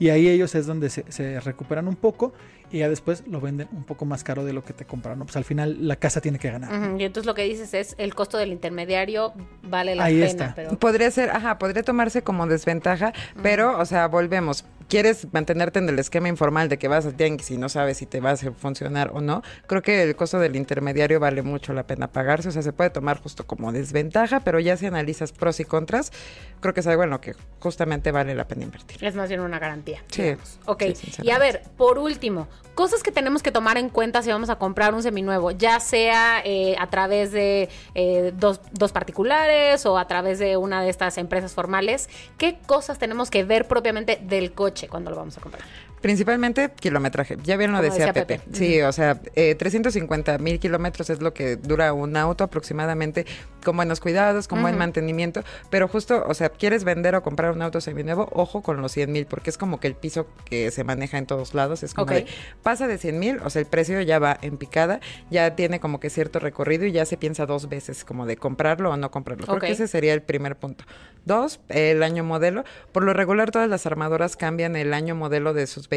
Y 0.00 0.08
ahí 0.08 0.28
ellos 0.28 0.54
es 0.56 0.66
donde 0.66 0.90
se, 0.90 1.04
se 1.12 1.38
recuperan 1.38 1.86
un 1.86 1.94
poco 1.94 2.32
y 2.70 2.78
ya 2.78 2.88
después 2.88 3.24
lo 3.28 3.40
venden 3.40 3.68
un 3.72 3.84
poco 3.84 4.04
más 4.04 4.24
caro 4.24 4.44
de 4.44 4.52
lo 4.52 4.64
que 4.64 4.72
te 4.72 4.84
compraron. 4.84 5.20
Pues 5.24 5.36
al 5.36 5.44
final 5.44 5.86
la 5.86 5.96
casa 5.96 6.20
tiene 6.20 6.38
que 6.38 6.50
ganar. 6.50 6.72
Ujú, 6.72 6.98
Y 7.00 7.04
entonces 7.04 7.26
lo 7.26 7.34
que 7.34 7.42
dices 7.44 7.72
es 7.74 7.94
el 7.98 8.14
costo 8.14 8.38
del 8.38 8.52
intermediario 8.52 9.32
vale 9.62 9.94
la 9.94 10.04
Ahí 10.04 10.14
pena. 10.14 10.26
está. 10.26 10.52
Pero... 10.54 10.78
Podría 10.78 11.10
ser, 11.10 11.30
ajá, 11.30 11.58
podría 11.58 11.82
tomarse 11.82 12.22
como 12.22 12.46
desventaja, 12.46 13.12
pero, 13.42 13.78
o 13.78 13.84
sea, 13.84 14.06
volvemos. 14.08 14.64
Quieres 14.86 15.26
mantenerte 15.32 15.78
en 15.78 15.88
el 15.88 15.98
esquema 15.98 16.28
informal 16.28 16.68
de 16.68 16.76
que 16.78 16.88
vas 16.88 17.06
al 17.06 17.14
tianguis 17.14 17.50
y 17.50 17.56
no 17.56 17.70
sabes 17.70 17.96
si 17.96 18.04
te 18.04 18.20
va 18.20 18.32
a 18.32 18.36
funcionar 18.36 19.12
o 19.14 19.22
no. 19.22 19.42
Creo 19.66 19.80
que 19.80 20.02
el 20.02 20.14
costo 20.14 20.38
del 20.38 20.56
intermediario 20.56 21.18
vale 21.18 21.40
mucho 21.40 21.72
la 21.72 21.86
pena 21.86 22.12
pagarse. 22.12 22.50
O 22.50 22.52
sea, 22.52 22.60
se 22.60 22.74
puede 22.74 22.90
tomar 22.90 23.18
justo 23.22 23.46
como 23.46 23.72
desventaja, 23.72 24.40
pero 24.40 24.60
ya 24.60 24.76
si 24.76 24.84
analizas 24.84 25.32
pros 25.32 25.58
y 25.58 25.64
contras, 25.64 26.12
creo 26.60 26.74
que 26.74 26.80
es 26.80 26.86
algo 26.86 27.02
en 27.02 27.08
lo 27.10 27.20
que 27.22 27.34
justamente 27.60 28.12
vale 28.12 28.34
la 28.34 28.46
pena 28.46 28.64
invertir. 28.64 29.02
Es 29.02 29.14
más 29.14 29.30
bien 29.30 29.40
una 29.40 29.58
garantía. 29.58 30.02
Sí. 30.10 30.22
digamos. 30.22 30.60
Ok. 30.66 30.82
Sí, 30.94 31.12
y 31.22 31.30
a 31.30 31.38
ver, 31.38 31.62
por 31.78 31.96
último, 31.98 32.46
cosas 32.74 33.02
que 33.02 33.12
tenemos 33.12 33.42
que 33.42 33.52
tomar 33.52 33.78
en 33.78 33.88
cuenta 33.88 34.22
si 34.22 34.30
vamos 34.30 34.50
a 34.50 34.56
comprar 34.56 34.94
un 34.94 35.02
seminuevo, 35.02 35.50
ya 35.52 35.80
sea 35.80 36.42
eh, 36.44 36.76
a 36.78 36.88
través 36.88 37.32
de 37.32 37.68
eh, 37.94 38.32
dos, 38.36 38.60
dos 38.72 38.92
particulares 38.92 39.86
o 39.86 39.98
a 39.98 40.06
través 40.06 40.38
de 40.38 40.56
una 40.56 40.82
de 40.82 40.90
estas 40.90 41.18
empresas 41.18 41.52
formales. 41.54 42.08
¿Qué 42.36 42.58
cosas 42.66 42.98
tenemos 42.98 43.30
que 43.30 43.44
ver 43.44 43.68
propiamente 43.68 44.18
del 44.22 44.52
coche 44.52 44.88
cuando 44.88 45.10
lo 45.10 45.16
vamos 45.16 45.38
a 45.38 45.40
comprar? 45.40 45.64
Principalmente 46.04 46.70
kilometraje. 46.78 47.38
Ya 47.44 47.56
bien 47.56 47.72
lo 47.72 47.78
Como 47.78 47.90
decía, 47.90 48.08
decía 48.08 48.12
Pepe. 48.26 48.38
Pepe. 48.38 48.54
Sí, 48.54 48.82
o 48.82 48.92
sea, 48.92 49.22
eh, 49.36 49.54
350 49.54 50.36
mil 50.36 50.60
kilómetros 50.60 51.08
es 51.08 51.22
lo 51.22 51.32
que 51.32 51.56
dura 51.56 51.94
un 51.94 52.14
auto 52.18 52.44
aproximadamente, 52.44 53.24
con 53.64 53.74
buenos 53.76 54.00
cuidados, 54.00 54.46
con 54.46 54.60
buen 54.60 54.76
mantenimiento. 54.76 55.42
Pero 55.70 55.88
justo, 55.88 56.22
o 56.28 56.34
sea, 56.34 56.50
quieres 56.50 56.84
vender 56.84 57.14
o 57.14 57.22
comprar 57.22 57.52
un 57.52 57.62
auto 57.62 57.80
seminuevo, 57.80 58.28
ojo 58.32 58.60
con 58.60 58.82
los 58.82 58.92
100 58.92 59.12
mil, 59.12 59.24
porque 59.24 59.48
es 59.48 59.56
como 59.56 59.80
que 59.80 59.86
el 59.86 59.94
piso 59.94 60.26
que 60.44 60.70
se 60.70 60.84
maneja 60.84 61.16
en 61.16 61.24
todos 61.24 61.54
lados 61.54 61.82
es 61.82 61.94
como 61.94 62.04
Ok. 62.04 62.10
de, 62.12 62.26
pasa 62.62 62.86
de 62.86 62.98
100 62.98 63.18
mil, 63.18 63.38
o 63.42 63.48
sea, 63.48 63.60
el 63.60 63.66
precio 63.66 63.98
ya 64.02 64.18
va 64.18 64.36
en 64.42 64.58
picada, 64.58 65.00
ya 65.30 65.56
tiene 65.56 65.80
como 65.80 66.00
que 66.00 66.10
cierto 66.10 66.38
recorrido 66.38 66.84
y 66.84 66.92
ya 66.92 67.06
se 67.06 67.16
piensa 67.16 67.46
dos 67.46 67.70
veces 67.70 68.04
como 68.04 68.26
de 68.26 68.36
comprarlo 68.36 68.90
o 68.90 68.98
no 68.98 69.10
comprarlo. 69.10 69.46
Creo 69.46 69.58
que 69.58 69.72
ese 69.72 69.88
sería 69.88 70.12
el 70.12 70.20
primer 70.20 70.56
punto. 70.56 70.84
Dos, 71.24 71.60
el 71.70 72.02
año 72.02 72.24
modelo. 72.24 72.64
Por 72.92 73.04
lo 73.04 73.14
regular, 73.14 73.50
todas 73.50 73.70
las 73.70 73.86
armadoras 73.86 74.36
cambian 74.36 74.76
el 74.76 74.92
año 74.92 75.14
modelo 75.14 75.54
de 75.54 75.66
sus 75.66 75.88
vehículos 75.88 75.93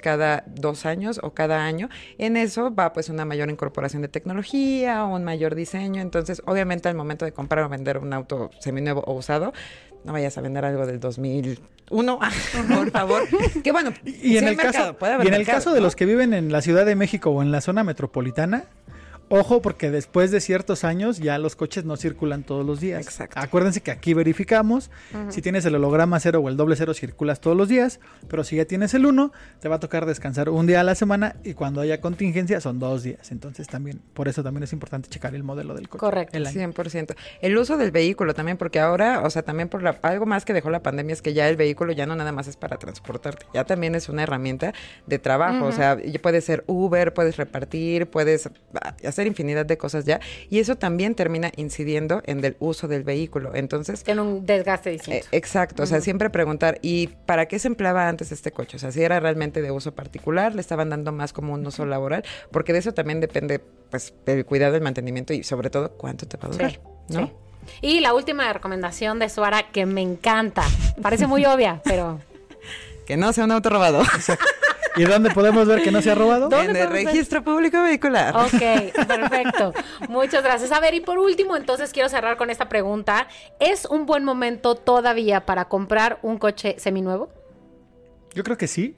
cada 0.00 0.44
dos 0.46 0.86
años 0.86 1.20
o 1.22 1.34
cada 1.34 1.64
año. 1.64 1.88
En 2.18 2.36
eso 2.36 2.74
va 2.74 2.92
pues 2.92 3.08
una 3.08 3.24
mayor 3.24 3.50
incorporación 3.50 4.02
de 4.02 4.08
tecnología, 4.08 5.04
un 5.04 5.24
mayor 5.24 5.54
diseño. 5.54 6.00
Entonces, 6.00 6.42
obviamente 6.46 6.88
al 6.88 6.94
momento 6.94 7.24
de 7.24 7.32
comprar 7.32 7.64
o 7.64 7.68
vender 7.68 7.98
un 7.98 8.12
auto 8.12 8.50
seminuevo 8.60 9.02
o 9.06 9.14
usado, 9.14 9.52
no 10.04 10.12
vayas 10.12 10.36
a 10.38 10.40
vender 10.40 10.64
algo 10.64 10.86
del 10.86 11.00
2001, 11.00 12.18
por 12.74 12.90
favor. 12.90 13.22
que 13.62 13.72
bueno, 13.72 13.92
Y, 14.04 14.36
en 14.36 14.48
el 14.48 14.56
mercado, 14.56 14.72
caso, 14.72 14.98
puede 14.98 15.14
haber 15.14 15.26
y 15.26 15.28
en 15.28 15.34
el 15.34 15.46
caso 15.46 15.72
de 15.72 15.80
¿no? 15.80 15.84
los 15.84 15.96
que 15.96 16.04
viven 16.06 16.34
en 16.34 16.52
la 16.52 16.60
Ciudad 16.60 16.84
de 16.84 16.94
México 16.94 17.30
o 17.30 17.42
en 17.42 17.50
la 17.50 17.60
zona 17.60 17.84
metropolitana, 17.84 18.64
ojo 19.28 19.62
porque 19.62 19.90
después 19.90 20.30
de 20.30 20.40
ciertos 20.40 20.84
años 20.84 21.18
ya 21.18 21.38
los 21.38 21.56
coches 21.56 21.84
no 21.84 21.96
circulan 21.96 22.42
todos 22.42 22.64
los 22.64 22.80
días. 22.80 23.04
Exacto. 23.04 23.38
Acuérdense 23.38 23.80
que 23.80 23.90
aquí 23.90 24.14
verificamos 24.14 24.90
si 25.28 25.42
tienes 25.42 25.64
el 25.64 25.74
holograma 25.74 26.18
cero 26.20 26.40
o 26.40 26.48
el 26.48 26.56
doble 26.56 26.76
cero 26.76 26.94
circulas 26.94 27.40
todos 27.40 27.56
los 27.56 27.68
días, 27.68 28.00
pero 28.28 28.44
si 28.44 28.56
ya 28.56 28.64
tienes 28.64 28.94
el 28.94 29.06
uno, 29.06 29.32
te 29.60 29.68
va 29.68 29.76
a 29.76 29.80
tocar 29.80 30.06
descansar 30.06 30.48
un 30.48 30.66
día 30.66 30.80
a 30.80 30.84
la 30.84 30.94
semana 30.94 31.36
y 31.44 31.54
cuando 31.54 31.80
haya 31.80 32.00
contingencia 32.00 32.60
son 32.60 32.78
dos 32.78 33.02
días. 33.02 33.30
Entonces 33.32 33.68
también, 33.68 34.00
por 34.12 34.28
eso 34.28 34.42
también 34.42 34.64
es 34.64 34.72
importante 34.72 35.08
checar 35.08 35.34
el 35.34 35.42
modelo 35.42 35.74
del 35.74 35.88
coche. 35.88 36.00
Correcto. 36.00 36.36
el 36.36 36.46
año. 36.46 36.72
100%. 36.72 37.14
El 37.40 37.56
uso 37.58 37.76
del 37.76 37.90
vehículo 37.90 38.34
también, 38.34 38.56
porque 38.56 38.80
ahora, 38.80 39.22
o 39.22 39.30
sea, 39.30 39.42
también 39.42 39.68
por 39.68 39.82
la, 39.82 39.98
algo 40.02 40.26
más 40.26 40.44
que 40.44 40.52
dejó 40.52 40.70
la 40.70 40.82
pandemia 40.82 41.12
es 41.12 41.22
que 41.22 41.34
ya 41.34 41.48
el 41.48 41.56
vehículo 41.56 41.92
ya 41.92 42.06
no 42.06 42.16
nada 42.16 42.32
más 42.32 42.48
es 42.48 42.56
para 42.56 42.76
transportarte, 42.78 43.46
ya 43.54 43.64
también 43.64 43.94
es 43.94 44.08
una 44.08 44.22
herramienta 44.22 44.74
de 45.06 45.18
trabajo, 45.18 45.66
o 45.66 45.72
sea, 45.72 45.98
puede 46.22 46.40
ser 46.40 46.64
Uber, 46.66 47.12
puedes 47.12 47.36
repartir, 47.36 48.06
puedes 48.08 48.48
ah, 48.74 48.94
hacer 49.14 49.26
infinidad 49.26 49.64
de 49.66 49.78
cosas 49.78 50.04
ya, 50.04 50.20
y 50.50 50.58
eso 50.58 50.76
también 50.76 51.14
termina 51.14 51.50
incidiendo 51.56 52.22
en 52.26 52.44
el 52.44 52.56
uso 52.58 52.88
del 52.88 53.02
vehículo. 53.04 53.52
Entonces, 53.54 54.02
Tiene 54.04 54.20
un 54.20 54.44
desgaste 54.44 54.90
distinto. 54.90 55.26
eh, 55.26 55.28
exacto, 55.32 55.82
o 55.82 55.86
sea, 55.86 56.00
siempre 56.00 56.30
preguntar, 56.30 56.78
¿y 56.82 57.06
para 57.26 57.46
qué 57.46 57.58
se 57.58 57.68
empleaba 57.68 58.08
antes 58.08 58.32
este 58.32 58.50
coche? 58.52 58.76
O 58.76 58.80
sea, 58.80 58.92
si 58.92 59.02
era 59.02 59.20
realmente 59.20 59.62
de 59.62 59.70
uso 59.70 59.94
particular, 59.94 60.54
le 60.54 60.60
estaban 60.60 60.90
dando 60.90 61.12
más 61.12 61.32
como 61.32 61.54
un 61.54 61.66
uso 61.66 61.86
laboral, 61.86 62.24
porque 62.50 62.72
de 62.72 62.80
eso 62.80 62.92
también 62.92 63.20
depende, 63.20 63.60
pues, 63.90 64.12
el 64.26 64.44
cuidado, 64.44 64.74
el 64.76 64.82
mantenimiento 64.82 65.32
y 65.32 65.42
sobre 65.44 65.70
todo 65.70 65.92
cuánto 65.92 66.26
te 66.26 66.36
va 66.36 66.48
a 66.48 66.50
durar, 66.52 66.70
Sí, 66.72 66.78
¿no? 67.10 67.26
sí. 67.26 67.32
Y 67.80 68.00
la 68.00 68.12
última 68.12 68.52
recomendación 68.52 69.18
de 69.18 69.28
Suara 69.30 69.70
que 69.72 69.86
me 69.86 70.02
encanta. 70.02 70.64
Parece 71.00 71.26
muy 71.26 71.46
obvia, 71.46 71.80
pero 71.84 72.20
Que 73.06 73.16
no 73.16 73.32
sea 73.32 73.44
un 73.44 73.52
auto 73.52 73.70
robado. 73.70 74.02
¿Y 74.96 75.04
dónde 75.04 75.30
podemos 75.30 75.66
ver 75.66 75.82
que 75.82 75.90
no 75.90 76.00
se 76.02 76.10
ha 76.10 76.14
robado? 76.14 76.48
¿Dónde 76.48 76.64
en 76.64 76.70
el 76.70 76.76
podemos 76.76 76.92
ver? 76.92 77.06
registro 77.06 77.42
público 77.42 77.82
vehicular. 77.82 78.36
Ok, 78.36 79.06
perfecto. 79.06 79.72
Muchas 80.08 80.42
gracias. 80.42 80.70
A 80.72 80.80
ver, 80.80 80.94
y 80.94 81.00
por 81.00 81.18
último, 81.18 81.56
entonces 81.56 81.92
quiero 81.92 82.08
cerrar 82.08 82.36
con 82.36 82.50
esta 82.50 82.68
pregunta. 82.68 83.26
¿Es 83.58 83.86
un 83.86 84.06
buen 84.06 84.24
momento 84.24 84.74
todavía 84.74 85.46
para 85.46 85.66
comprar 85.66 86.18
un 86.22 86.38
coche 86.38 86.76
seminuevo? 86.78 87.30
Yo 88.34 88.44
creo 88.44 88.56
que 88.56 88.66
sí. 88.68 88.96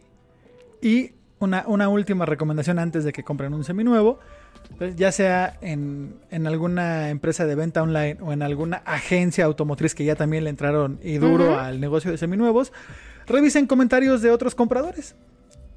Y 0.83 1.13
una, 1.39 1.65
una 1.67 1.89
última 1.89 2.27
recomendación 2.27 2.79
antes 2.79 3.05
de 3.05 3.13
que 3.13 3.25
compren 3.25 3.55
un 3.55 3.65
seminuevo, 3.65 4.19
pues, 4.79 4.97
ya 4.97 5.13
sea 5.13 5.57
en, 5.61 6.17
en 6.31 6.47
alguna 6.47 7.11
empresa 7.11 7.47
de 7.47 7.55
venta 7.55 7.83
online 7.83 8.19
o 8.21 8.33
en 8.33 8.43
alguna 8.43 8.83
agencia 8.85 9.45
automotriz 9.45 9.95
que 9.95 10.05
ya 10.05 10.17
también 10.17 10.45
le 10.45 10.51
entraron 10.51 10.99
y 11.03 11.19
duro 11.19 11.59
al 11.59 11.81
negocio 11.81 12.11
de 12.11 12.19
seminuevos, 12.19 12.73
revisen 13.27 13.67
comentarios 13.67 14.23
de 14.23 14.31
otros 14.31 14.55
compradores. 14.55 15.15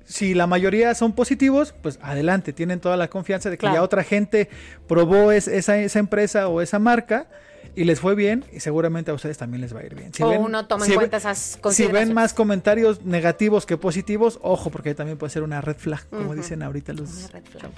Si 0.09 0.33
la 0.33 0.47
mayoría 0.47 0.95
son 0.95 1.13
positivos, 1.13 1.73
pues 1.83 1.99
adelante, 2.01 2.51
tienen 2.51 2.79
toda 2.79 2.97
la 2.97 3.09
confianza 3.09 3.49
de 3.51 3.57
que 3.57 3.61
Claro. 3.61 3.75
ya 3.75 3.83
otra 3.83 4.03
gente 4.03 4.49
probó 4.87 5.31
es- 5.31 5.47
esa, 5.47 5.77
esa 5.77 5.99
empresa 5.99 6.47
o 6.47 6.61
esa 6.61 6.79
marca 6.79 7.27
y 7.75 7.83
les 7.83 7.99
fue 7.99 8.15
bien 8.15 8.43
y 8.51 8.59
seguramente 8.59 9.11
a 9.11 9.13
ustedes 9.13 9.37
también 9.37 9.61
les 9.61 9.75
va 9.75 9.81
a 9.81 9.85
ir 9.85 9.93
bien. 9.93 10.11
Si 10.11 10.23
O 10.23 10.29
ven- 10.29 10.41
uno 10.41 10.65
toma 10.65 10.87
en 10.87 10.95
cuenta 10.95 11.17
esas 11.17 11.37
Si 11.37 11.53
ven 11.53 11.61
consideraciones. 11.61 12.15
más 12.15 12.33
comentarios 12.33 13.03
negativos 13.05 13.67
que 13.67 13.77
positivos, 13.77 14.39
ojo, 14.41 14.71
porque 14.71 14.95
también 14.95 15.17
puede 15.19 15.29
ser 15.29 15.43
una 15.43 15.61
red 15.61 15.77
flag, 15.77 16.03
como 16.09 16.33
dicen 16.33 16.63
ahorita 16.63 16.93
los... 16.93 17.09
Una 17.15 17.27
red 17.27 17.43
flag. 17.43 17.71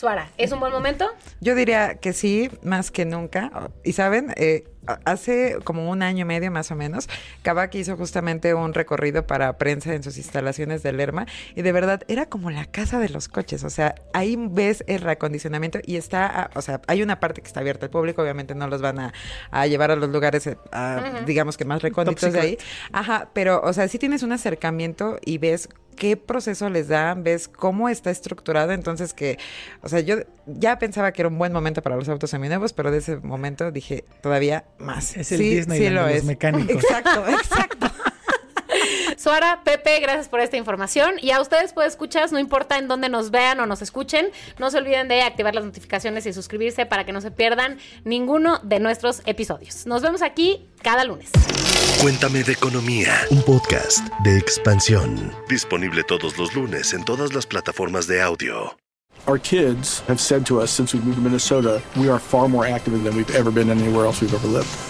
Suara, 0.00 0.30
¿es 0.38 0.50
un 0.50 0.60
buen 0.60 0.72
momento? 0.72 1.10
Yo 1.42 1.54
diría 1.54 1.96
que 1.96 2.14
sí, 2.14 2.50
más 2.62 2.90
que 2.90 3.04
nunca. 3.04 3.70
Y 3.84 3.92
saben, 3.92 4.32
Eh, 4.36 4.64
hace 5.04 5.58
como 5.62 5.90
un 5.90 6.02
año 6.02 6.22
y 6.22 6.24
medio 6.24 6.50
más 6.50 6.70
o 6.70 6.74
menos, 6.74 7.06
Kavak 7.42 7.74
hizo 7.74 7.98
justamente 7.98 8.54
un 8.54 8.72
recorrido 8.72 9.26
para 9.26 9.58
prensa 9.58 9.92
en 9.92 10.02
sus 10.02 10.16
instalaciones 10.16 10.82
de 10.82 10.94
Lerma 10.94 11.26
y 11.54 11.60
de 11.60 11.72
verdad 11.72 12.00
era 12.08 12.24
como 12.24 12.50
la 12.50 12.64
casa 12.64 12.98
de 12.98 13.10
los 13.10 13.28
coches. 13.28 13.62
O 13.62 13.68
sea, 13.68 13.94
ahí 14.14 14.36
ves 14.38 14.84
el 14.86 15.02
reacondicionamiento 15.02 15.80
y 15.84 15.96
está, 15.96 16.48
o 16.54 16.62
sea, 16.62 16.80
hay 16.86 17.02
una 17.02 17.20
parte 17.20 17.42
que 17.42 17.48
está 17.48 17.60
abierta 17.60 17.84
al 17.84 17.90
público, 17.90 18.22
obviamente 18.22 18.54
no 18.54 18.68
los 18.68 18.80
van 18.80 19.00
a, 19.00 19.12
a 19.50 19.66
llevar 19.66 19.90
a 19.90 19.96
los 19.96 20.08
lugares, 20.08 20.46
eh, 20.46 20.56
a, 20.72 21.20
digamos 21.26 21.58
que 21.58 21.66
más 21.66 21.82
recónditos 21.82 22.32
de 22.32 22.40
ahí. 22.40 22.58
Ajá, 22.90 23.28
pero, 23.34 23.60
o 23.62 23.72
sea, 23.74 23.86
sí 23.86 23.98
tienes 23.98 24.22
un 24.22 24.32
acercamiento 24.32 25.18
y 25.22 25.36
ves 25.36 25.68
qué 26.00 26.16
proceso 26.16 26.70
les 26.70 26.88
dan, 26.88 27.22
ves 27.24 27.46
cómo 27.46 27.90
está 27.90 28.10
estructurado, 28.10 28.72
entonces 28.72 29.12
que, 29.12 29.38
o 29.82 29.88
sea, 29.90 30.00
yo 30.00 30.16
ya 30.46 30.78
pensaba 30.78 31.12
que 31.12 31.20
era 31.20 31.28
un 31.28 31.36
buen 31.36 31.52
momento 31.52 31.82
para 31.82 31.94
los 31.94 32.08
autos 32.08 32.30
seminuevos, 32.30 32.72
pero 32.72 32.90
de 32.90 32.98
ese 32.98 33.18
momento 33.18 33.70
dije 33.70 34.04
todavía 34.22 34.64
más. 34.78 35.14
Es 35.14 35.30
el 35.30 35.38
sí, 35.38 35.56
Disneyland 35.56 35.90
sí 35.90 35.94
lo 35.94 36.06
de 36.06 36.08
los 36.08 36.16
es. 36.20 36.24
mecánicos. 36.24 36.70
Exacto, 36.82 37.28
exacto. 37.28 37.89
Suara, 39.20 39.60
Pepe, 39.64 40.00
gracias 40.00 40.30
por 40.30 40.40
esta 40.40 40.56
información. 40.56 41.16
Y 41.20 41.30
a 41.32 41.42
ustedes, 41.42 41.74
pues, 41.74 41.88
escuchas, 41.88 42.32
no 42.32 42.38
importa 42.38 42.78
en 42.78 42.88
dónde 42.88 43.10
nos 43.10 43.30
vean 43.30 43.60
o 43.60 43.66
nos 43.66 43.82
escuchen, 43.82 44.30
no 44.58 44.70
se 44.70 44.78
olviden 44.78 45.08
de 45.08 45.20
activar 45.20 45.54
las 45.54 45.62
notificaciones 45.62 46.24
y 46.24 46.32
suscribirse 46.32 46.86
para 46.86 47.04
que 47.04 47.12
no 47.12 47.20
se 47.20 47.30
pierdan 47.30 47.76
ninguno 48.04 48.60
de 48.62 48.80
nuestros 48.80 49.20
episodios. 49.26 49.84
Nos 49.84 50.00
vemos 50.00 50.22
aquí 50.22 50.66
cada 50.80 51.04
lunes. 51.04 51.28
Cuéntame 52.00 52.42
de 52.44 52.52
economía, 52.52 53.12
un 53.28 53.42
podcast 53.42 54.08
de 54.24 54.38
expansión. 54.38 55.34
Disponible 55.50 56.02
todos 56.02 56.38
los 56.38 56.54
lunes 56.54 56.94
en 56.94 57.04
todas 57.04 57.34
las 57.34 57.44
plataformas 57.44 58.06
de 58.06 58.22
audio. 58.22 58.74
Our 59.26 59.38
kids 59.38 60.02
have 60.08 60.18
said 60.18 60.46
to 60.46 60.62
us 60.62 60.70
since 60.70 60.96
we 60.96 61.02
moved 61.04 61.16
to 61.16 61.22
Minnesota, 61.22 61.82
we 61.94 62.08
are 62.08 62.18
far 62.18 62.48
more 62.48 62.66
active 62.66 63.04
than 63.04 63.14
we've 63.14 63.36
ever 63.36 63.50
been 63.50 63.68
anywhere 63.68 64.06
else 64.06 64.22
we've 64.22 64.34
ever 64.34 64.48
lived. 64.48 64.89